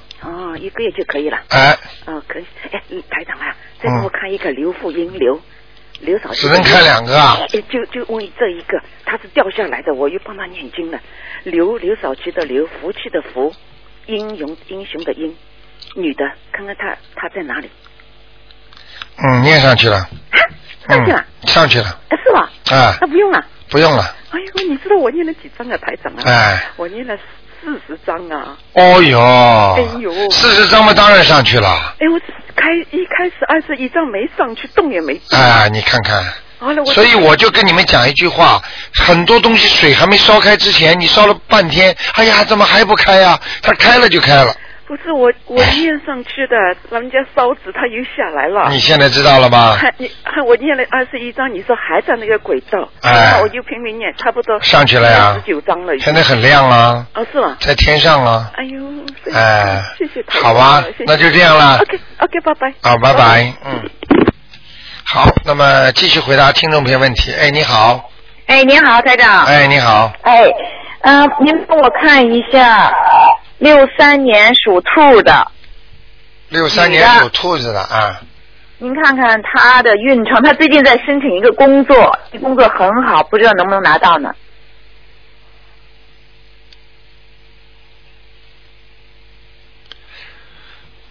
[0.59, 1.39] 哦，一个月就可以了。
[1.49, 2.45] 哎，哦，可以。
[2.71, 5.39] 哎，嗯台长啊，再给我看一个刘富英刘
[6.01, 6.41] 刘少奇。
[6.41, 10.99] 只能看两个啊哎，就就问这一个，他是掉下来的，我又帮他念经了。
[11.43, 13.53] 刘刘少奇的刘，福气的福，
[14.07, 15.35] 英勇英雄的英，
[15.95, 17.69] 女的，看看她她在哪里？
[19.17, 20.07] 嗯，念上去了，
[20.87, 22.49] 上去了，嗯，上去了，哎，是吧？
[22.71, 23.45] 啊，那不用了。
[23.69, 26.23] 不用了，哎呦，你知道我念了几张啊，台长啊？
[26.25, 27.15] 哎，我念了
[27.61, 28.57] 四十张啊！
[28.73, 32.19] 哦哟，哎呦四十张嘛，当然上去了，哎，我
[32.55, 35.39] 开一开始二十一张没上去，动也没动。
[35.39, 36.23] 哎，你看看。
[36.87, 38.61] 所以我就跟你们讲一句话，
[38.93, 44.53] 很多东西水还没烧开之前，你烧了半天，哎呀，怎么还不开呀、它开了就开了。
[44.89, 46.57] 不是我我念上去的，
[46.89, 48.71] 人家烧纸他又下来了。
[48.71, 49.75] 你现在知道了吧？
[49.79, 55.95] 还你还我念了二十一章，你说还在那个轨道，哎那我就拼命念，差不多上去了呀十九章了。
[55.99, 57.55] 现在很亮了，哦，是吗？
[57.59, 58.51] 在天上了。
[58.55, 58.79] 哎呦，
[59.23, 62.73] 谢谢哎谢谢好吧谢谢那就这样了 OK OK，拜拜。
[62.81, 63.53] 好，拜拜。
[63.65, 63.87] 嗯。
[65.05, 67.31] 好，那么继续回答听众朋友问题。
[67.31, 68.09] 哎，你好。
[68.47, 69.45] 哎，您好，台长。
[69.45, 70.11] 哎，你好。
[70.23, 70.43] 哎，
[71.01, 72.91] 嗯、您帮我看一下，
[73.59, 75.51] 六三年属兔的，
[76.47, 78.21] 六三年属兔子的啊，
[78.77, 80.41] 您看看他的运程。
[80.41, 84.33] 他最近在申请一个工作，这工作很好，不知道能不能拿到呢？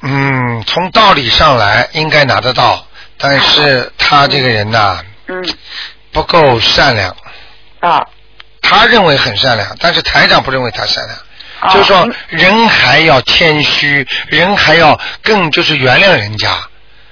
[0.01, 2.87] 嗯，从道理上来应该拿得到，
[3.19, 5.47] 但是他这个人呐、嗯，
[6.13, 7.15] 不够善良。
[7.81, 8.01] 啊、
[8.63, 11.19] 他认为很善良，但是台长不认为他善良。
[11.61, 16.51] 哦就是说嗯，人还要谦虚，人还要更就是原谅人家。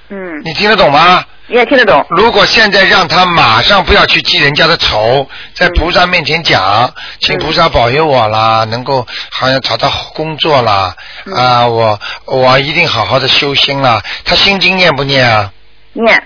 [0.09, 1.25] 嗯，你听得懂吗？
[1.49, 2.05] 你也听得懂？
[2.09, 10.93] 如果现在让他马上不要去记人家的仇，在菩萨面前讲，请菩萨保佑我啦，能够好像找到好工作啦，
[11.33, 14.01] 啊，我我一定好好的修心啦。
[14.25, 15.51] 他心经念不念啊？
[15.93, 16.21] 念，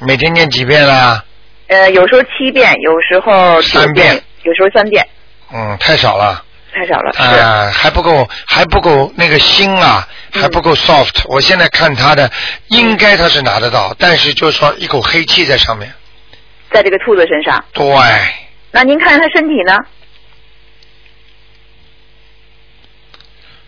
[0.00, 1.24] 每天念几遍啦？
[1.68, 5.06] 呃，有时候七遍，有时候九三遍，有时候三遍，
[5.52, 6.42] 嗯，太少了。
[6.76, 7.12] 太少了。
[7.14, 12.30] 是，啊、还不够，还不够那个心啊，嗯还不够 soft、我现在看他的，
[12.68, 15.90] 应该他是拿得到，但是就是说一口黑气在上面。
[16.70, 17.64] 在这个兔子身上。
[17.72, 17.86] 对，
[18.72, 19.74] 那您看看他身体呢？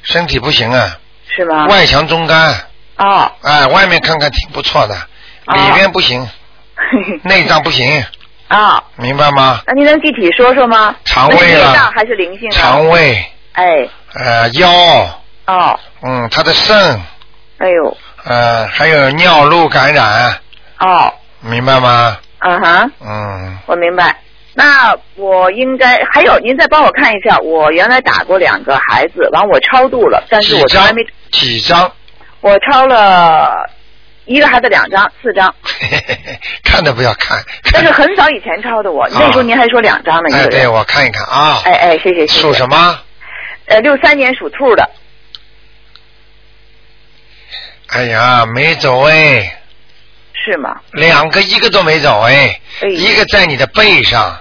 [0.03, 0.99] 身体不行啊，
[1.35, 1.67] 是吗？
[1.67, 2.55] 外强中干，
[2.97, 4.95] 哦，哎，外面看看挺不错的，
[5.47, 6.29] 哦里边不行，
[7.25, 8.05] 内脏不行，
[8.49, 9.61] 啊、明白吗？
[9.67, 10.97] 那您能具体说说吗？
[11.05, 12.53] 肠胃那是内脏了，还是灵性啊？
[12.53, 14.71] 肠胃，哎，呃，腰，
[15.47, 16.77] 哦，嗯，他的肾，
[17.59, 20.35] 哎呦，呃，还有尿路感染，
[20.81, 22.17] 哦，明白吗？
[22.41, 24.17] 嗯哼，嗯，我明白。
[24.55, 31.05] 那我应该还有，您再帮我看一下，我原来打过两个孩子，完我超度了，但是我从来没，？
[31.31, 31.91] 几张？
[32.41, 33.69] 我超了
[34.29, 35.53] 一个孩子两张，四张，
[36.63, 37.43] 看都不要看。
[37.73, 41.63] 但是很早以前抄的我，那时候您还说两张呢，哎，对，我看一看啊。
[41.65, 42.41] 哎哎，谢谢谢谢。
[42.41, 43.01] 属什么？
[43.67, 44.89] 呃，六三年属兔的，
[47.89, 49.61] 哎呀，没走哎，
[50.33, 50.79] 是吗？
[50.93, 54.39] 两个一个都没走哎，哎一个在你的背上，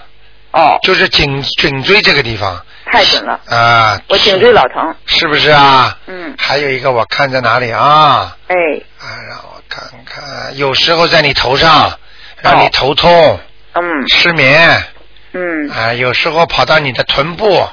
[0.51, 3.99] 哦，就是颈颈椎这个地方太准了，啊。
[4.09, 4.95] 我颈椎老疼。
[5.05, 5.97] 是不是啊？
[6.07, 8.37] 嗯，还有一个我看在哪里啊？
[8.47, 8.55] 哎，
[8.99, 11.91] 啊，让我看看，有时候在你头上，
[12.41, 13.39] 让你头痛、
[13.73, 14.07] 嗯。
[14.09, 14.83] 失眠，
[15.33, 15.69] 嗯。
[15.69, 17.67] 啊，有时候跑到你的臀部，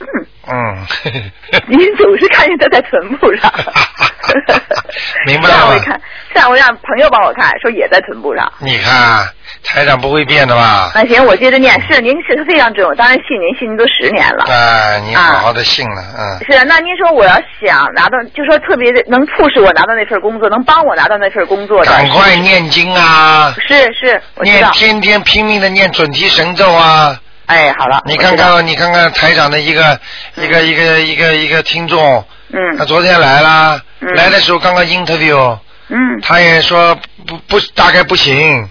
[0.00, 0.06] 嗯，
[0.48, 0.86] 嗯，
[1.68, 3.52] 你总是看见他在臀部上。
[5.26, 5.70] 明白了吗？
[5.74, 6.00] 上回看，
[6.34, 8.52] 上回让朋友帮我看，说也在臀部上。
[8.58, 9.28] 你看
[9.62, 10.90] 台长不会变的吧？
[10.94, 11.80] 那行，我接着念。
[11.82, 14.44] 是，您是非常准，我当然信您，信您都十年了。
[14.44, 21.90] 啊，你好好的信了，嗯，是，那您说我要想拿到，就说特别的能促使我拿到那份工作，能帮我拿到那份工作的。
[21.90, 24.20] 赶快念经啊，是是。
[24.42, 27.20] 念天天拼命的念准提神咒啊！
[27.46, 28.00] 哎，好了。
[28.06, 29.98] 你看看，你看看台长的一个
[30.36, 36.96] 一个一个一个一个听众，嗯他昨天来了，嗯来的时候刚刚 interview，嗯他也说
[37.26, 38.68] 不不大概不行，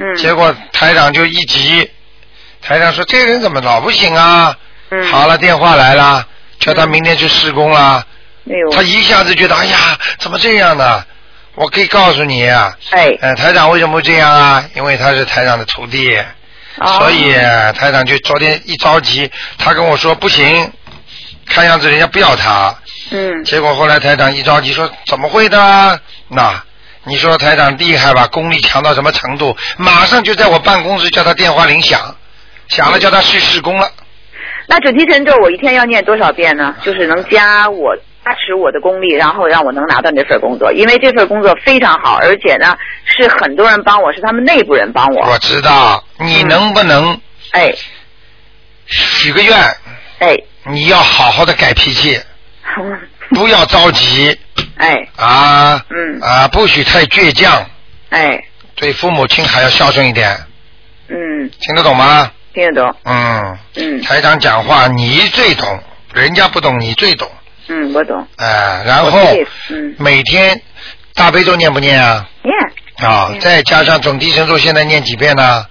[0.00, 0.16] 嗯。
[0.16, 1.90] 结果台长就一急，
[2.62, 4.56] 台长说这个人怎么老不行啊？
[4.90, 5.04] 嗯。
[5.12, 6.26] 好了，电话来了，
[6.58, 8.04] 叫他明天去施工了。
[8.44, 8.70] 没有。
[8.70, 9.76] 他一下子觉得，哎呀，
[10.18, 11.04] 怎么这样呢？
[11.56, 13.14] 我可以告诉你啊，哎。
[13.20, 14.64] 呃，台长为什么会这样啊？
[14.74, 16.16] 因为他是台长的徒弟，
[16.78, 17.32] 哦所以
[17.76, 20.72] 台长就昨天一着急，他跟我说不行，
[21.46, 22.74] 看样子人家不要他。
[23.10, 23.44] 嗯。
[23.44, 26.00] 结果后来台长一着急说怎么会的？
[26.28, 26.62] 那
[27.04, 28.26] 你说台长厉害吧？
[28.26, 29.56] 功力强到什么程度？
[29.78, 32.16] 马上就在我办公室叫他电话铃响，
[32.68, 33.90] 响了叫他去施工了。
[34.66, 36.76] 那准提神咒我一天要念多少遍呢？
[36.82, 45.26] 就是能加我加持我的功力，然后让我能拿到这份工作，因为这份工作非常好，而且呢是很多人帮我，是他们内部人帮我。
[45.26, 47.18] 我知道，你能不能
[47.52, 47.72] 哎
[48.86, 49.56] 许个愿？
[50.18, 50.36] 哎，
[50.66, 52.20] 你要好好的改脾气，
[53.34, 54.38] 不要着急。
[54.76, 55.08] 哎。
[55.16, 56.20] 啊，嗯。
[56.20, 57.64] 啊，不许太倔强，
[58.10, 58.44] 哎。
[58.76, 60.34] 对父母亲还要孝顺一点，
[61.08, 62.30] 嗯，听得懂吗？
[62.54, 64.02] 听得懂，嗯，嗯。
[64.02, 65.78] 台长讲话你最懂，
[66.14, 67.30] 人家不懂你最懂，
[67.68, 68.26] 嗯，我懂。
[68.36, 69.20] 哎、然后
[69.68, 69.94] 嗯。
[69.98, 70.60] 每天
[71.14, 72.26] 大悲咒念不念啊？
[72.42, 73.06] 念。
[73.06, 75.66] 啊，嗯再加上总提神咒，现在念几遍呢？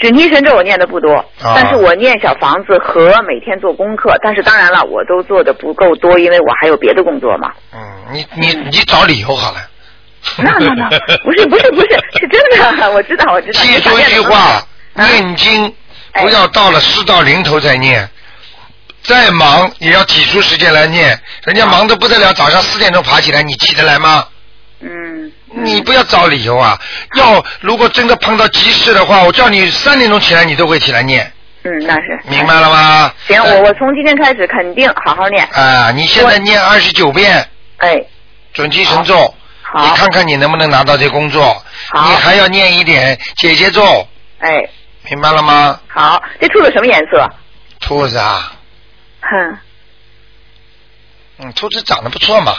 [0.00, 7.52] 准提神咒我念的不多，啊但是我念小房子和每天做功课，但是当然了，我都做的不够多，因为我还有别的工作嘛。
[7.72, 7.78] 嗯，
[8.12, 9.58] 你你你找理由好了。
[10.38, 10.88] 那那那
[11.24, 12.40] 不是不是不是是真
[12.76, 13.60] 的，我知道我知道。
[13.60, 14.36] 记住一句话，
[14.94, 15.72] 啊念经
[16.12, 18.08] 哎不要到了事到临头再念，
[19.02, 21.18] 再忙也要挤出时间来念。
[21.44, 24.24] 人家忙得不得了，早上四点钟爬起来，你起得来吗？
[24.82, 25.30] 嗯，
[25.62, 26.80] 你不要找理由啊！
[27.16, 31.30] 要如果真的碰到急事的话，我叫你三点钟起来，你都会起来念，
[31.64, 32.18] 嗯，那是。
[32.24, 33.12] 明白了吗？
[33.28, 35.46] 行，我我从今天开始肯定好好念。
[35.52, 37.46] 啊，你现在念二十九遍。
[37.76, 38.02] 哎，
[38.54, 39.82] 准提神咒，好。
[39.82, 41.62] 你看看你能不能拿到这工作？
[41.90, 42.08] 好。
[42.08, 44.66] 你还要念一点姐姐咒，哎，
[45.10, 45.78] 明白了吗？
[45.88, 47.28] 好，这兔子什么颜色？
[47.80, 48.52] 兔子啊，
[49.20, 49.58] 哼，
[51.38, 52.54] 嗯，兔子长得不错嘛。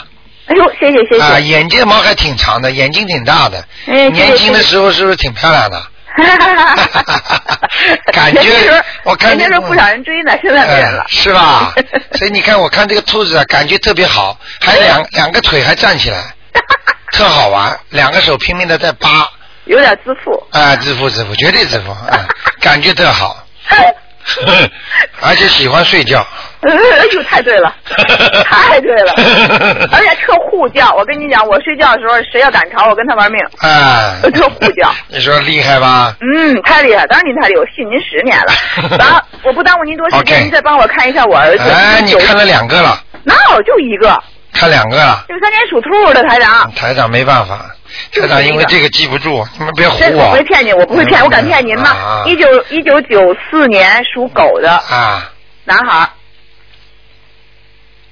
[0.51, 1.21] 哎呦，谢谢谢谢。
[1.21, 3.63] 啊，眼睫毛还挺长的，眼睛挺大的。
[3.87, 5.81] 哎年轻的时候是不是挺漂亮的？
[8.11, 11.07] 感觉年轻时候我看年轻时候不少人追呢，现在没人了呃。
[11.07, 11.73] 是吧？
[12.19, 16.21] 所以你看，我看这个兔子啊，感觉特别好，还两两个腿还站起来，
[17.13, 19.29] 特好玩，两个手拼命的在扒，
[19.65, 20.45] 有点自负。
[20.51, 22.27] 啊，自负自负，绝对自负，啊，
[22.59, 23.45] 感觉特好，
[25.21, 26.27] 而且喜欢睡觉。
[26.61, 27.73] 哎呦，太对了，
[28.45, 29.13] 太对了，
[29.91, 30.93] 而且特护教。
[30.95, 33.39] 我跟你讲，我睡觉的时候，谁要敢吵我，跟他玩命。
[33.59, 34.93] 啊，特护教。
[35.09, 36.15] 你说厉害吧？
[36.21, 37.05] 嗯，太厉害！
[37.07, 38.97] 当然您太厉害，我信您十年了。
[38.97, 41.63] 然后我不耽误您多时间，您再帮我看一下我儿子。
[41.69, 44.21] 哎，你看了两个了，那我就一个？
[44.53, 45.23] 看两个了。
[45.29, 46.69] 六三年属兔的台长。
[46.75, 47.65] 台长没办法，
[48.11, 50.27] 就是台长因为这个记不住，你们别唬这我我。
[50.27, 52.23] 不会骗你，我不会骗，我敢骗您吗啊？
[52.27, 55.31] 一九一九九四年属狗的啊，
[55.63, 56.09] 男孩儿，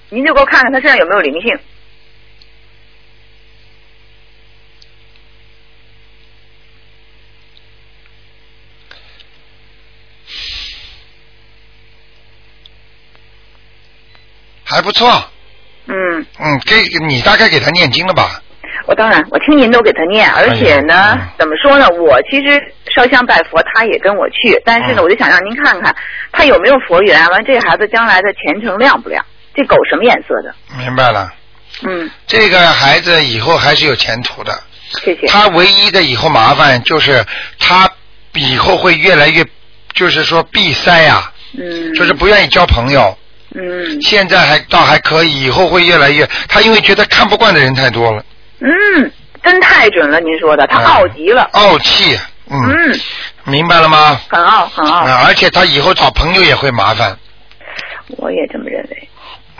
[0.10, 1.57] 您就给我看看他身上有没有灵性。
[14.64, 15.10] 还不错。
[15.88, 16.76] 嗯，嗯，给
[17.07, 18.41] 你大概给他念经了吧？
[18.86, 21.88] 我当然，我听您都给他念，而且呢，怎么说呢？
[21.89, 25.95] 我其实烧香拜佛，他也跟我去，但是呢，嗯我就想让您看看
[26.32, 29.26] 他有没有佛缘，完这孩子将来的前程亮不亮？
[29.60, 30.55] 这狗什么颜色的？
[30.78, 31.30] 明白了。
[31.86, 34.57] 嗯，这个孩子以后还是有前途的。
[35.03, 35.28] 谢谢。
[35.28, 37.26] 他唯一的以后麻烦就是
[37.60, 37.89] 他
[38.36, 39.45] 以后会越来越，
[39.93, 43.18] 就是说闭塞啊，嗯，就是不愿意交朋友。
[43.55, 46.26] 嗯现在还倒还可以，以后会越来越。
[46.47, 48.24] 他因为觉得看不惯的人太多了，
[48.62, 49.12] 嗯，
[49.43, 51.49] 真太准了，您说的，他嗯傲极了。
[51.51, 52.18] 傲气。
[52.51, 52.99] 嗯，嗯，
[53.43, 54.22] 明白了吗？
[54.30, 57.18] 很傲，很傲，啊，而且他以后找朋友也会麻烦。
[58.18, 59.09] 我也这么认为，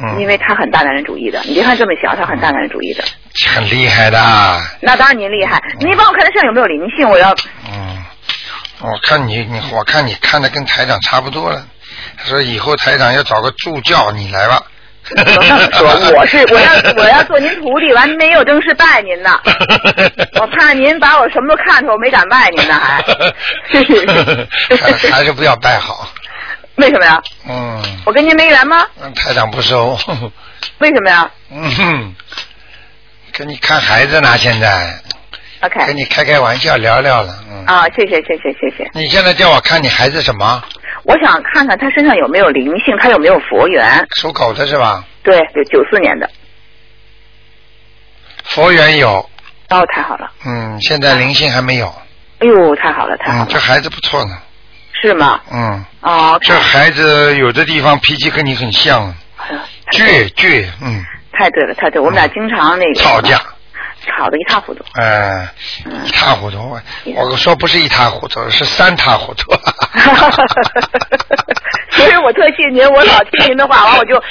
[0.02, 1.42] 嗯，因为他很大男人主义的。
[1.46, 3.04] 你别看这么小，他很大男人主义的。
[3.54, 4.18] 很厉害的。
[4.82, 7.10] 那当然您厉害，您帮我看他身上有没有灵性？
[7.10, 7.32] 我要
[7.72, 8.04] 嗯，
[8.82, 11.66] 我看你你我看你看的跟台长差不多了。
[12.18, 14.62] 他说以后台长要找个助教，你来吧。
[15.04, 15.88] 怎么那么说？
[16.20, 19.40] 我是我要我要做您徒弟，完没有正式拜您呢。
[20.40, 23.02] 我怕您把我什么都看出，我没敢拜您呢，还
[25.12, 26.08] 还是不要拜好。
[26.80, 27.22] 为什么呀？
[27.48, 28.86] 嗯，我跟您没缘吗？
[29.02, 29.98] 嗯台长不收。
[30.80, 32.16] 为什么呀 嗯哼，
[33.34, 34.94] 跟你看孩子呢，现在
[35.62, 35.86] ？OK。
[35.88, 37.36] 跟你开开玩笑聊聊了。
[37.50, 38.90] 嗯，啊，谢谢谢谢谢谢。
[38.94, 40.64] 你现在叫我看你孩子什么？
[41.04, 44.06] 我想看看他身上有没有灵性，他有没有佛缘？
[44.16, 45.04] 属狗的是吧？
[45.24, 46.30] 对对，九四年的。
[48.46, 49.30] 佛缘有，
[49.70, 50.32] 哦，太好了！
[50.46, 51.88] 嗯，现在灵性还没有。
[52.40, 54.38] 哎呦，太好了，太好嗯，了，这孩子不错呢。
[55.02, 55.40] 是吗？
[55.52, 59.14] 嗯，哦，这孩子有的地方脾气跟你很像，
[59.92, 63.38] 倔倔，嗯，太对了，太对，我们俩经常那个吵架，，
[64.06, 64.84] 吵得一塌糊涂。
[64.94, 65.48] 哎，
[65.86, 66.78] 嗯一塌糊涂。
[67.16, 69.52] 我我说不是一塌糊涂，是三塌糊涂。
[71.92, 74.22] 所以我特谢您，我老听您的话，完我就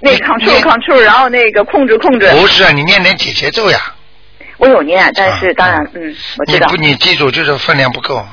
[0.00, 2.30] 那个 control control，然后那个控制控制。
[2.32, 3.78] 不是啊，你念点解节奏呀。
[4.58, 8.24] 我有念，但是啊当然，嗯，我知道你不，，你记住，就是分量不够，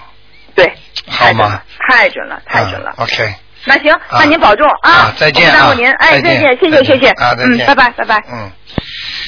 [0.55, 0.71] 对，
[1.07, 1.61] 好吗？
[1.87, 2.89] 太准了，太准了。
[2.91, 3.33] 啊 OK，
[3.65, 7.57] 那行，那您保重啊再见啊耽误您，哎，再见，谢谢，谢谢，啊再见。
[7.57, 8.23] 嗯，拜拜，拜拜。
[8.31, 8.51] 嗯，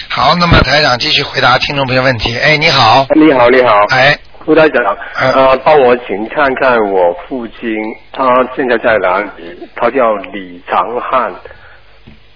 [0.10, 2.38] 好，那么台长继续回答听众朋友问题。
[2.38, 7.70] 哎，你好，你好，你好，哎，副台长，嗯呃，帮我请看看我父亲，
[8.12, 9.68] 他现在在哪里？
[9.76, 11.34] 他叫李长汉，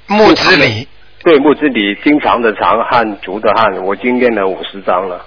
[0.07, 0.87] 木子李，
[1.23, 5.23] 对，木子李，经常的长，汉族的汉，我已经念了五十张了，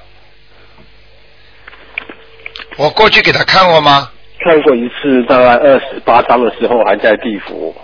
[2.76, 4.10] 我过去给他看过吗？
[4.44, 7.74] 看过一次，大概二十八章的时候还在地府，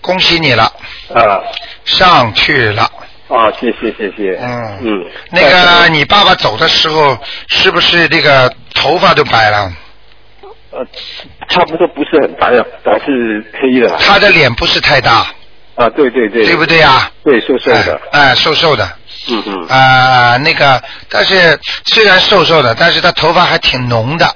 [0.00, 0.64] 恭喜你了，
[1.12, 1.42] 啊。
[1.84, 2.82] 上去了。
[3.28, 4.78] 啊，谢谢谢谢，嗯。
[4.82, 9.72] 嗯，那个你爸爸走的时候，是不是这个头发都白了？
[10.70, 10.86] 呃，
[11.48, 15.26] 差不多不是很白了，还是黑的，他的脸不是太大，
[15.74, 17.10] 啊，对对对，对不对啊？
[17.24, 18.88] 对，瘦瘦的，哎，哎瘦瘦的，
[19.28, 24.26] 嗯嗯，啊，那个，但是虽然瘦瘦的，但是他头发还挺浓的。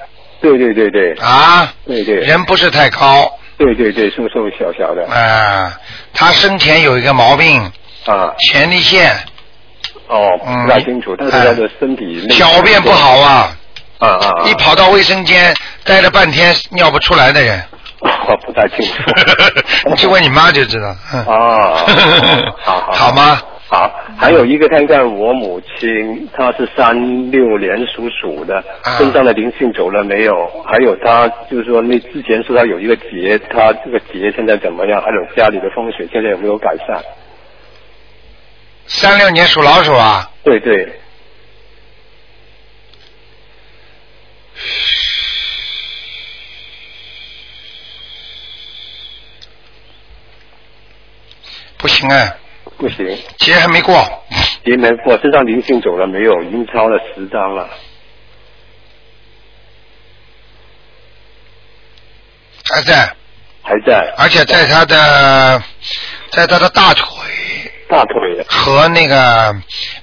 [0.41, 3.31] 对对对对，啊，对对，人不是太高。
[3.59, 5.73] 对对对，瘦瘦小小的，啊。
[6.15, 7.61] 他生前有一个毛病，
[8.07, 9.15] 啊，前列腺。
[10.09, 13.53] 哦，嗯不太清楚，但是他的身体内小便不好啊，
[13.99, 14.49] 啊啊，啊。
[14.49, 17.63] 一跑到卫生间待了半天尿不出来的人，
[18.01, 18.95] 我不太清楚，
[19.91, 20.97] 你去问你妈就知道。
[21.13, 21.21] 嗯。
[21.27, 21.85] 啊，
[22.65, 22.93] 好好。
[22.93, 23.41] 好吗？
[23.71, 30.35] 好，还有一个看看我母亲，她是三六年属鼠的，啊身上的灵性走了没有？
[30.67, 35.01] 还有她就是说那之前说她有一个结，她这个结现在怎么样？
[35.01, 37.01] 还有家里的风水现在有没有改善？
[38.87, 40.93] 三六年属老鼠啊，对对，
[51.79, 52.37] 不行啊，
[52.81, 53.07] 不行，
[53.39, 53.95] 节还没过，
[54.65, 56.43] 结没过，身上灵性走了没有？
[56.43, 57.69] 已经超了十张了。
[62.73, 63.13] 还在，
[63.63, 64.15] 还在。
[64.17, 65.63] 而且在他的，
[66.31, 67.05] 在他的大腿。
[67.89, 68.45] 大腿。
[68.49, 69.55] 和那个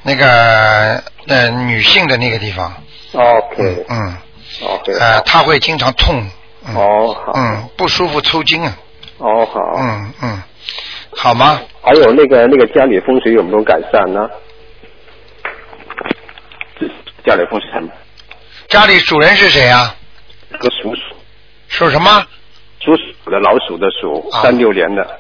[0.03, 2.71] 那个呃女性的那个地方
[3.13, 3.85] ，，OK。
[3.89, 4.17] 嗯
[4.61, 6.29] ，OK，呃，他会经常痛，
[6.67, 6.75] 嗯。
[6.75, 8.77] 哦好，嗯，不舒服抽筋啊，
[9.17, 10.43] 哦好，嗯嗯，
[11.15, 11.61] 好吗？
[11.87, 14.29] 还有那个那个家里风水有没有改善呢？
[17.25, 17.89] 家里风水怎么？
[18.67, 19.95] 家里主人是谁啊？
[20.59, 21.01] 个属鼠。
[21.69, 22.25] 属什么？
[22.81, 24.41] 属鼠的老鼠的鼠，啊。
[24.41, 25.19] 三六年的。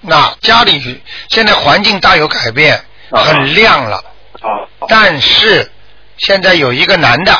[0.00, 2.74] 那家里现在环境大有改变，
[3.10, 3.96] 啊很亮了，
[4.40, 4.64] 啊。
[4.88, 5.70] 但是
[6.16, 7.32] 现在有一个男的，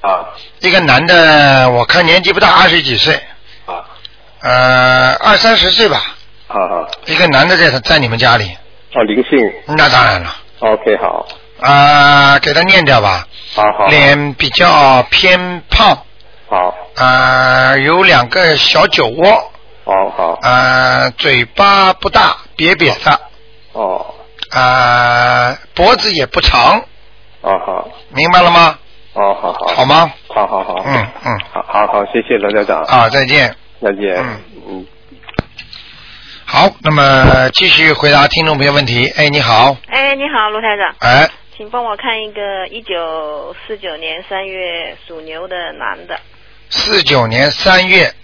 [0.00, 0.24] 啊。
[0.60, 3.14] 一个男的，我看年纪不大，二十几岁，
[3.66, 3.84] 啊。
[4.40, 6.16] 呃，二三十岁吧，
[7.08, 8.44] 一个男的在他在你们家里，
[8.92, 9.38] 哦，灵性。
[9.66, 10.36] 那当然了。
[10.60, 11.26] ，OK，好，
[11.60, 13.26] 啊、给他念掉吧。
[13.54, 15.96] 好好，脸比较偏胖，
[16.48, 19.50] 好，啊、有两个小酒窝，
[19.84, 23.20] 好好，啊、嘴巴不大，瘪瘪的，
[23.72, 24.14] 哦，
[24.50, 26.78] 啊、脖子也不长，
[27.40, 28.78] 哦好，明白了吗？
[29.14, 30.12] 哦好好，好吗？
[30.28, 33.56] 好好好，嗯嗯，好好好，谢谢罗校长，啊，再见。
[33.80, 34.42] 再见，嗯。
[34.68, 34.86] 嗯。
[36.50, 39.06] 好，那么继续回答听众朋友问题。
[39.08, 46.18] 哎，你好，哎，你好，卢台长，哎，请帮我看一个一九四九年三月属牛的男的，
[46.70, 48.14] 四九年三月，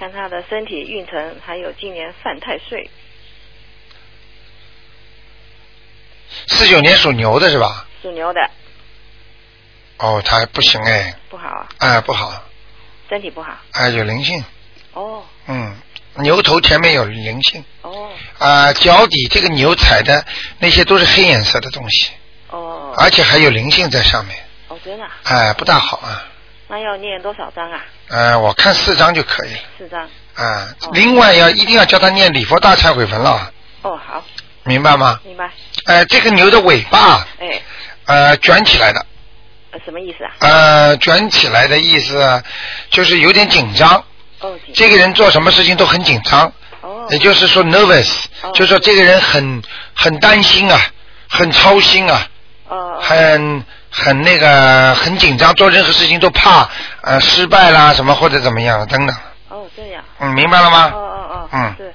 [0.00, 2.90] 看他的身体运程，还有今年犯太岁，
[6.48, 7.86] 四九年属牛的是吧？
[8.02, 8.40] 属牛的。
[9.98, 12.42] 哦，他不行哎，不好啊，哎不好，
[13.08, 13.56] 身体不好。
[13.74, 14.44] 哎有灵性，
[14.94, 15.22] 哦。
[15.46, 15.76] 嗯，
[16.16, 18.10] 牛头前面有灵性，哦。
[18.38, 20.24] 啊、脚底这个牛踩的
[20.58, 22.10] 那些都是黑颜色的东西，
[22.48, 22.92] 哦。
[22.96, 24.36] 而且还有灵性在上面，
[24.68, 26.24] 哦，真的啊、哎不大好啊，
[26.68, 27.84] 那要念多少章啊？
[28.08, 30.08] 呃我看四张就可以了，四章。
[30.34, 33.52] 啊、另外要一定要教他念礼佛大忏悔文了，
[33.82, 34.24] 哦，好，
[34.64, 35.20] 明白吗？
[35.24, 35.50] 明白。
[35.86, 37.62] 呃，这个牛的尾巴，哎，
[38.06, 39.04] 呃，卷起来的，
[39.72, 40.32] 呃什么意思啊？
[40.40, 42.42] 呃，卷起来的意思
[42.90, 44.02] 就是有点紧张。
[44.40, 46.52] 哦，这个人做什么事情都很紧张。
[46.80, 47.06] 哦。
[47.10, 48.24] 也就是说 nervous，、
[48.54, 49.62] 就是说这个人很
[49.94, 50.80] 很担心啊，
[51.28, 52.28] 很操心啊，
[52.68, 56.68] 哦很很那个很紧张，做任何事情都怕
[57.02, 59.16] 呃失败啦什么或者怎么样等等。
[59.48, 60.04] 哦，这样。
[60.18, 60.90] 嗯，明白了吗？
[60.94, 61.48] 哦哦哦。
[61.52, 61.94] 嗯是。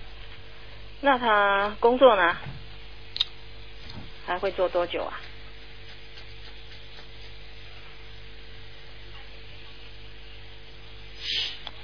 [1.01, 2.35] 那他工作呢？
[4.27, 5.13] 还会做多久啊？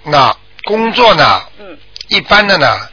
[0.03, 1.41] 那工作呢？
[1.59, 1.77] 嗯。
[2.07, 2.89] 一般的呢，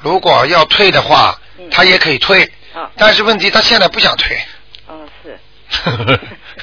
[0.00, 4.38] 如果要退的话，嗯他也可以退，啊但是问题他现在不想退，
[4.86, 5.38] 哦，是。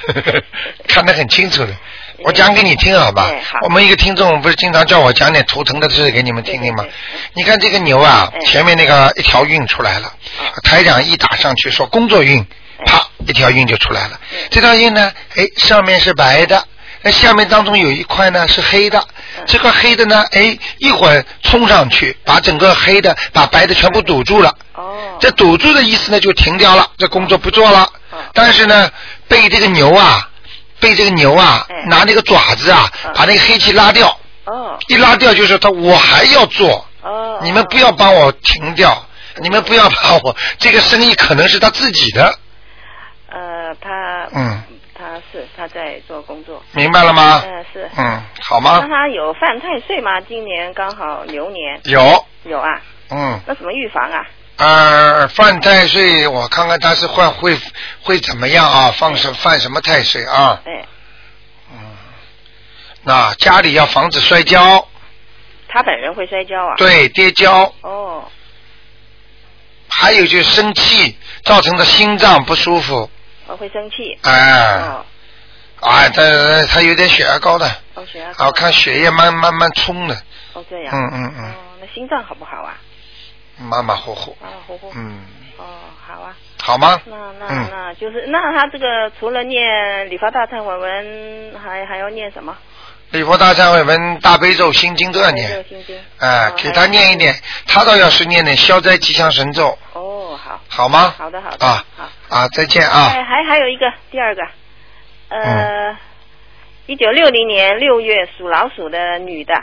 [0.88, 1.72] 看得很清楚的。
[2.24, 3.30] 我讲给你听好吧？
[3.62, 6.84] 我们一个听众不是经常叫我讲点图腾的事给你们听听吗？
[7.34, 10.12] 你看这个牛啊，哎前面那个一条运出来了，
[10.64, 12.40] 台长一打上去说工作运，
[12.78, 14.20] 哎啪，一条运就出来了。
[14.50, 16.64] 这条运呢，哎，上面是白的，
[17.02, 18.98] 那下面当中有一块呢是黑的，
[19.38, 24.54] 嗯这块黑的呢，哎，一会儿冲上去，把整个黑的、把白的全部堵住了。
[24.74, 25.16] 哦。
[25.20, 27.88] 这堵住的意思呢，就停掉了，这工作不做了。
[28.32, 28.90] 但是呢，
[29.28, 30.28] 被这个牛啊，
[30.80, 34.16] 被这个牛啊，拿那个爪子啊，把那个黑气拉掉。
[34.44, 34.78] 哦。
[34.88, 36.86] 一拉掉就是他，我还要做。
[37.02, 37.40] 哦。
[37.42, 39.04] 你们不要帮我停掉，
[39.40, 42.38] 你们不要把我这个生意可能是他自己的，
[43.28, 44.71] 呃，他嗯，他
[45.32, 46.62] 是他在做工作。
[46.72, 47.42] 明白了吗？
[47.44, 47.90] 嗯、是。
[47.96, 48.88] 嗯，好吗那？
[48.88, 50.20] 他有犯太岁吗？
[50.20, 51.80] 今年刚好牛年。
[51.84, 52.24] 有。
[52.44, 52.80] 有啊。
[53.10, 53.40] 嗯。
[53.46, 54.26] 那怎么预防啊？
[54.58, 57.58] 呃，犯太岁，我看看他是会会
[58.02, 58.92] 会怎么样啊？
[58.96, 60.60] 放什犯什么太岁啊？
[60.66, 60.84] 哎。
[61.72, 61.78] 嗯
[63.04, 64.86] 那家里要防止摔跤，
[65.68, 66.76] 他本人会摔跤啊？。
[66.76, 68.24] 对，跌跤，哦
[69.88, 73.10] 还有就是生气造成的心脏不舒服，
[73.46, 74.16] 哦，会生气。
[74.22, 75.04] 哎，哦
[75.82, 76.22] 啊，他
[76.66, 78.32] 他有点血压高的，哦，血压。
[78.38, 80.14] 我看血液慢慢慢冲的，
[80.54, 80.94] 哦，这样。
[80.94, 82.74] 嗯嗯嗯哦，那心脏好不好啊？
[83.58, 84.92] 马马虎虎，马马虎虎。
[84.94, 85.24] 嗯，
[85.58, 85.64] 哦，
[86.06, 86.34] 好啊。
[86.62, 87.00] 好吗？
[87.06, 92.56] 那那嗯那就是那他这个除了念礼佛大忏悔文，还还要念什么？
[93.10, 95.98] 礼佛大忏悔文、大悲咒、心经都要念个，心经。
[96.18, 97.34] 哎，给他念一点，
[97.66, 100.60] 他倒要是念点消灾吉祥神咒，哦，好。
[100.68, 101.12] 好吗？
[101.18, 101.66] 好的好的。
[101.66, 102.08] 啊好。
[102.28, 103.10] 啊，再见啊！
[103.12, 104.48] 哎，还还有一个第二个，嗯
[105.32, 105.96] 呃，
[106.84, 109.54] 一九六零年六月属老鼠的女的，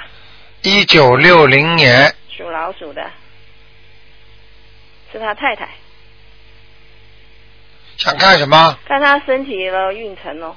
[0.63, 3.03] 一九六零年，属老鼠的，
[5.11, 5.69] 是他太太，
[7.97, 8.79] 想看什么？
[8.87, 10.55] 看他身体的运程哦。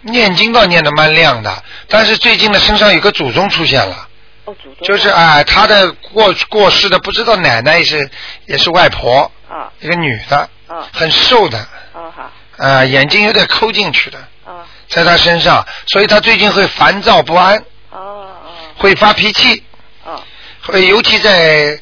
[0.00, 4.08] 念经倒念的蛮亮的，但是最近呢，身上有个祖宗出现了，
[4.46, 4.86] 哦，祖宗。
[4.86, 8.08] 就是啊、他的过过世的不知道奶奶是
[8.46, 11.58] 也是外婆，啊一个女的，啊很瘦的，
[11.92, 17.58] 哦好啊、眼睛有点抠进去的，啊在他身上，所以他最近会烦躁不安，
[17.90, 18.28] 哦哦。
[18.76, 19.62] 会发脾气，
[20.04, 20.22] 哦。
[20.62, 21.78] 会尤其在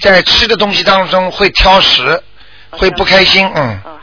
[0.00, 2.22] 在吃的东西当中会挑食，
[2.70, 3.97] 会不开心，嗯，哦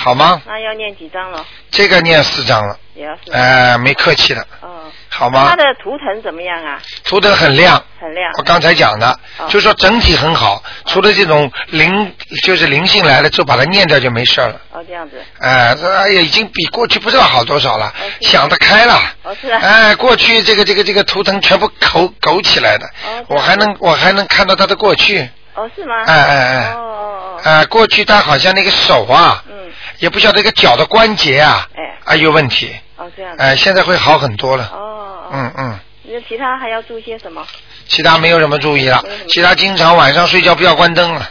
[0.00, 0.40] 好，吗？
[0.46, 1.44] 那要念几张了？
[1.72, 3.32] 这个念四张了，也要是。
[3.32, 5.56] 呃，没客气的，哦好吗他？
[5.56, 6.80] 的图腾怎么样啊？
[7.04, 8.30] 图腾很亮，很亮。
[8.38, 14.60] 我刚才讲的，哦就说整体很好，除了这种灵，就是灵性来了之后把它念掉就没事了。
[14.70, 15.20] 哦，这样子。
[15.40, 18.94] 哎，这哎呀，已经比过去不知道好多少了，想得开了。
[19.24, 19.58] 哦，是啊。
[19.60, 25.28] 哎，过去这个这个这个图腾全部勾勾起来的，哦我还能我还能看到他的过去。
[25.54, 26.04] 哦，是吗？
[26.06, 26.72] 哎哎哎。
[26.74, 32.74] 哦哦哎，过去他好像那个手啊，嗯，也不晓得那个脚的关节啊，哎，啊有问题。
[32.96, 33.42] 哦，这样子。
[33.42, 34.64] 哎，现在会好很多了。
[34.72, 35.28] 哦哦。
[35.32, 37.46] 嗯嗯，那其他还要注意些什么？
[37.86, 41.30] 其他没有什么注意了其他经常晚上睡觉不要关灯了，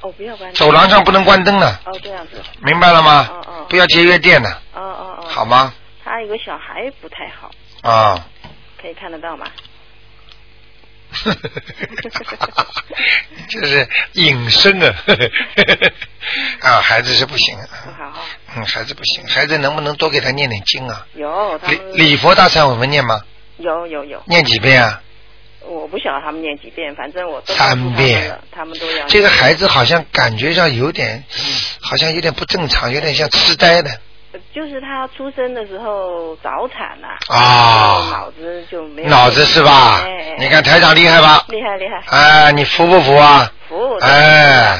[0.00, 0.52] 哦，不要关。
[0.54, 2.40] 走廊上不能关灯了，哦，这样子。
[2.62, 3.28] 明白了吗？
[3.30, 3.66] 哦哦。
[3.68, 5.24] 不要节约电了，哦哦哦。
[5.28, 5.74] 好吗？
[6.04, 7.50] 他有个小孩不太好，
[7.82, 8.24] 啊。
[8.80, 9.44] 可以看得到吗？
[13.48, 14.94] 就是隐身啊，
[16.60, 18.12] 啊，孩子是不行，不好。
[18.56, 21.06] 嗯，孩子不行，孩子能不能多给他念点经啊？
[21.14, 23.20] 有礼礼佛大忏悔文念吗？
[23.58, 25.02] 有有有，念几遍啊？
[25.62, 29.06] 我不晓得他们念几遍，反正我都三遍，他们都要。
[29.06, 31.24] 这个孩子好像感觉上有点，
[31.80, 34.00] 好像有点不正常，有点像痴呆的。
[34.38, 40.36] 呃就是他出生的时候早产了、啊脑子就没有脑子是吧哎哎？
[40.38, 41.44] 你看台长厉害吧？
[41.48, 42.02] 厉害厉害。
[42.16, 43.50] 哎，你服不服啊？
[43.68, 43.96] 服。
[44.00, 44.78] 哎，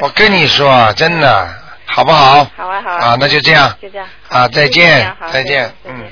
[0.00, 1.48] 我 跟你说，真的，
[1.86, 2.44] 好不好？
[2.56, 3.04] 好啊好啊。
[3.08, 3.72] 啊，那就这样。
[3.80, 4.06] 就这样。
[4.28, 6.04] 啊，再见，再见，再见嗯。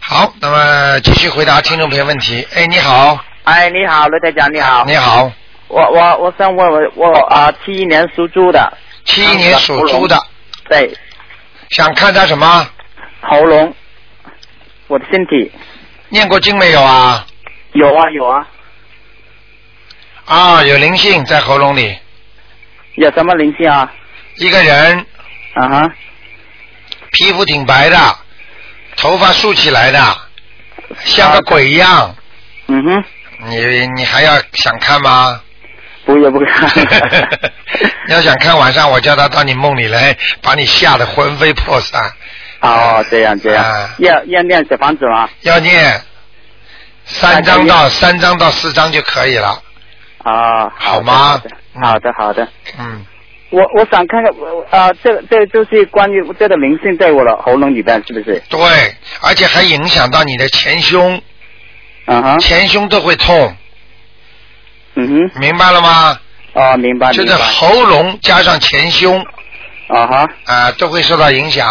[0.00, 2.46] 好，那么继续回答听众朋友问题。
[2.54, 4.84] 哎，你好，哎，你好，罗台长，你好。
[4.84, 5.30] 你好，
[5.68, 8.72] 我我我想问我我啊，七一年属猪的。
[9.04, 10.16] 七一年属猪的。
[10.68, 10.92] 对。
[11.72, 12.70] 想看他什么？
[13.20, 13.74] 喉咙，
[14.88, 15.50] 我的身体。
[16.10, 17.26] 念过经没有啊？
[17.72, 18.48] 有啊有啊。
[20.26, 21.98] 啊，有灵性在喉咙里，
[22.96, 23.90] 有什么灵性啊？
[24.36, 25.06] 一个人
[25.54, 25.94] 啊哈。
[27.12, 27.96] 皮肤挺白的，
[28.96, 30.16] 头发竖起来的，
[31.04, 32.14] 像个鬼一样。
[32.66, 33.04] 嗯哼。
[33.44, 35.40] 你你还要想看吗？
[36.04, 36.70] 不要不看。
[38.08, 42.02] 要想看晚上，我叫他到你梦里来，把你吓得魂飞魄散。
[42.60, 43.64] 哦，这样这样。
[43.64, 45.28] 啊要要念小房子吗？
[45.42, 46.00] 要念
[47.04, 49.62] 三张到三张到四张就可以了。
[50.18, 50.70] 啊。
[50.76, 51.40] 好吗？
[51.80, 52.46] 好的好的。
[52.78, 53.04] 嗯。
[53.50, 58.42] 我我想看看，我啊，这这就是关于这个灵性在我的喉咙里边，是不是？
[58.48, 58.60] 对，
[59.20, 61.20] 而且还影响到你的前胸。
[62.06, 62.38] 嗯哼。
[62.38, 63.56] 前胸都会痛。
[64.94, 65.40] 嗯哼。
[65.40, 66.18] 明白了吗？
[66.54, 67.32] 啊，明白就是。
[67.34, 69.24] 喉咙加上前胸
[69.88, 70.28] 啊哈。
[70.44, 71.68] 啊，都会受到影响。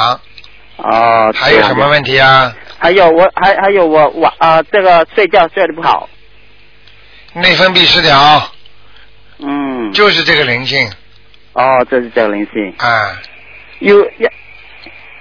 [0.78, 1.32] 啊。
[1.34, 2.54] 还有什么问题啊？
[2.80, 6.10] 还有我还还有我我啊，这个睡觉睡得不好。
[7.34, 8.52] 内分泌失调，
[9.40, 9.92] 嗯。
[9.94, 10.90] 就是这个灵性
[11.54, 12.74] 哦，这是这个灵性。
[12.78, 13.20] 啊。
[13.80, 14.30] 有要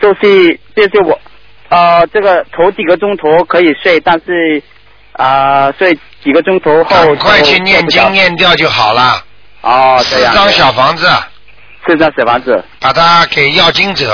[0.01, 1.21] 就是就是我
[1.69, 4.63] 呃这个头几个钟头可以睡，但是
[5.23, 5.95] 啊、睡
[6.25, 9.23] 几个钟头后赶快去念经念掉就好了。
[9.61, 11.07] 哦，这四张小房子，
[11.87, 12.65] 四张小房子。
[12.81, 14.11] 把它给要经者，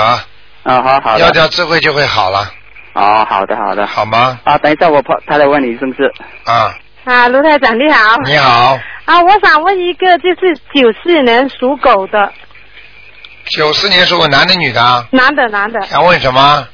[0.63, 1.17] 啊，好好。
[1.17, 2.51] 要掉智慧就会好了，
[2.91, 3.87] 哦，好的好的。
[3.87, 4.37] 好吗？
[4.43, 6.11] 啊，等一下我怕他来问你是不是？
[6.43, 8.17] 啊，啊，卢台长你好。
[8.25, 12.33] 你好，啊，我想问一个，就是九四年属狗的
[13.45, 15.07] 九四年属狗，男的女的啊？
[15.11, 15.79] 男的，男的。
[15.83, 16.67] 想问什么？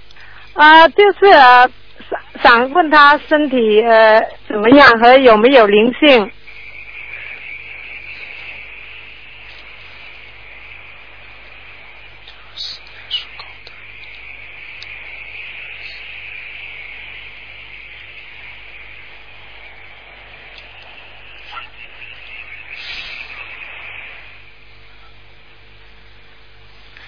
[0.56, 1.70] 啊，就是呃，
[2.42, 6.32] 想想问他身体呃怎么样和有没有灵性？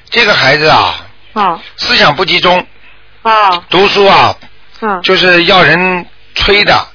[0.07, 0.95] 这个孩子啊，
[1.33, 2.65] 哦思想不集中，
[3.23, 4.33] 哦读书啊，
[4.85, 6.05] 嗯就是要人
[6.35, 6.87] 催的，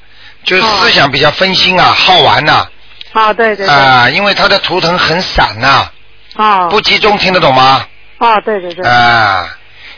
[0.45, 2.67] 就是思想比较分心啊，好玩呐、
[3.13, 3.75] 啊对对对。
[3.75, 5.91] 啊，因为他的图腾很散呐、
[6.37, 7.85] 啊不集中，听得懂吗？
[8.19, 8.89] 啊对对对。
[8.89, 9.49] 啊，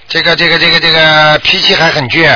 [0.09, 2.35] 这个这个这个这个脾气还很倔，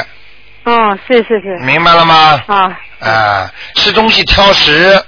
[0.64, 1.58] 哦是是是。
[1.64, 2.40] 明白了吗？
[2.46, 5.02] 啊啊，吃东西挑食，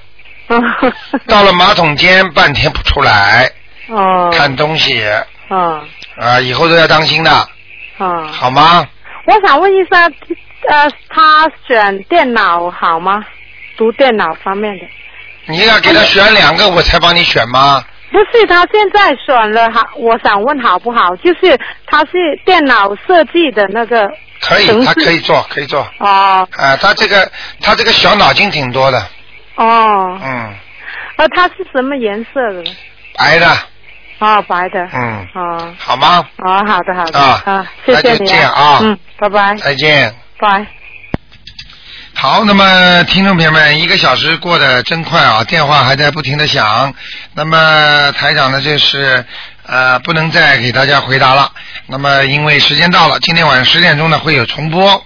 [0.49, 0.59] 哦。
[1.28, 3.51] 到了马桶间半天不出来，
[3.88, 4.30] 哦。
[4.32, 5.03] 看东西。
[5.51, 5.82] 啊
[6.20, 7.30] 啊，以后都要当心的，
[7.99, 8.86] 啊，好吗？
[9.29, 10.05] 我想问一下，
[10.68, 13.22] 呃，他选电脑好吗？
[13.76, 14.85] 读电脑方面的。
[15.45, 17.85] 你要给他选两个，我才帮你选吗？
[18.11, 21.14] 不是，他现在选了好，我想问好不好？
[21.16, 22.12] 就是他是
[22.47, 24.11] 电脑设计的那个
[24.41, 25.87] 可以他可以做，可以做。
[25.99, 28.99] 哦啊，他这个他这个小脑筋挺多的，
[29.57, 30.55] 哦，嗯，
[31.16, 32.70] 呃，它是什么颜色的呢？
[33.18, 33.47] 白的，
[34.19, 34.89] 哦，白的。
[34.93, 36.27] 嗯，哦好吗？
[36.39, 39.55] 哦，好的好的啊谢谢那就你这样啊嗯，拜拜。
[39.57, 40.14] 再见。
[40.39, 40.66] 拜。
[42.14, 46.93] 好，那么听众朋友们，一个小时过得真快啊，电话还在不停的响。
[47.35, 49.25] 那么台长呢，这是
[49.64, 51.53] 呃不能再给大家回答了。
[51.87, 55.05] 那么因为时间到了，今天晚上十点钟呢会有重播。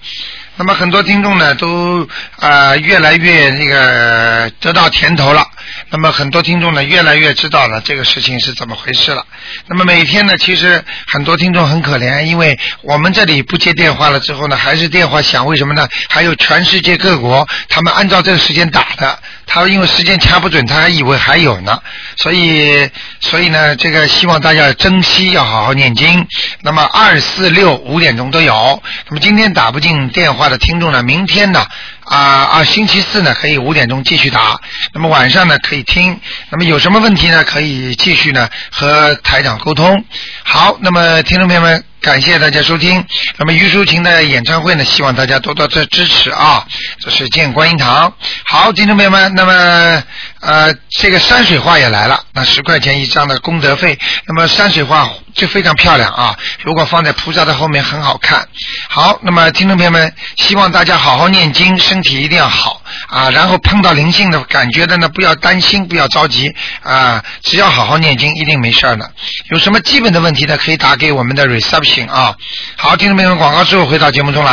[0.63, 2.09] 那么很多听众呢都
[2.39, 5.45] 呃越来越那个得到甜头了。
[5.91, 9.27] 那么很多听众呢越来越知道了这个事情是怎么回事了。
[9.67, 15.89] 那么每天呢，其实很多听众很可怜，因为我们这里不接电话了之后呢，还是电话响，为什么呢？
[16.09, 21.83] 还有全世界各国他们按照这个时间打的，他因为时间掐不准，他还以为还有呢。
[22.19, 22.89] 所以
[23.19, 26.25] 所以呢，这个希望大家珍惜，要好好念经。
[26.61, 28.81] 那么二四六五点钟都有。
[29.09, 31.66] 那么今天打不进电话听众呢，明天呢？
[32.05, 34.61] 啊啊，星期四呢可以五点钟继续打，
[34.92, 40.05] 那么晚上呢可以听，那么有什么问题呢可以继续呢和台长沟通。
[40.42, 43.03] 好，那么听众朋友们，感谢大家收听。
[43.36, 46.66] 那么于淑琴的演唱会呢，希望大家多多支支持啊！
[47.00, 48.12] 这是建观音堂。
[48.44, 50.03] 好，听众朋友们，那么
[50.40, 53.96] 呃，这个山水画也来了，那十块钱一张的功德费，
[54.26, 56.36] 那么山水画就非常漂亮啊！
[56.64, 58.48] 如果放在菩萨的后面很好看。
[58.88, 63.30] 好，那么听众朋友们，希望大家好好念经，身体一定要好啊！
[63.30, 67.22] 然后碰到灵性的感觉的呢，不要担心，不要着急啊！
[67.44, 69.09] 只要好好念经，一定没事儿的。
[69.50, 72.34] 有什么基本的问题呢，可以打给我们的 reception 请啊。
[72.76, 74.53] 好，听众朋友们，广告之后回到节目中来。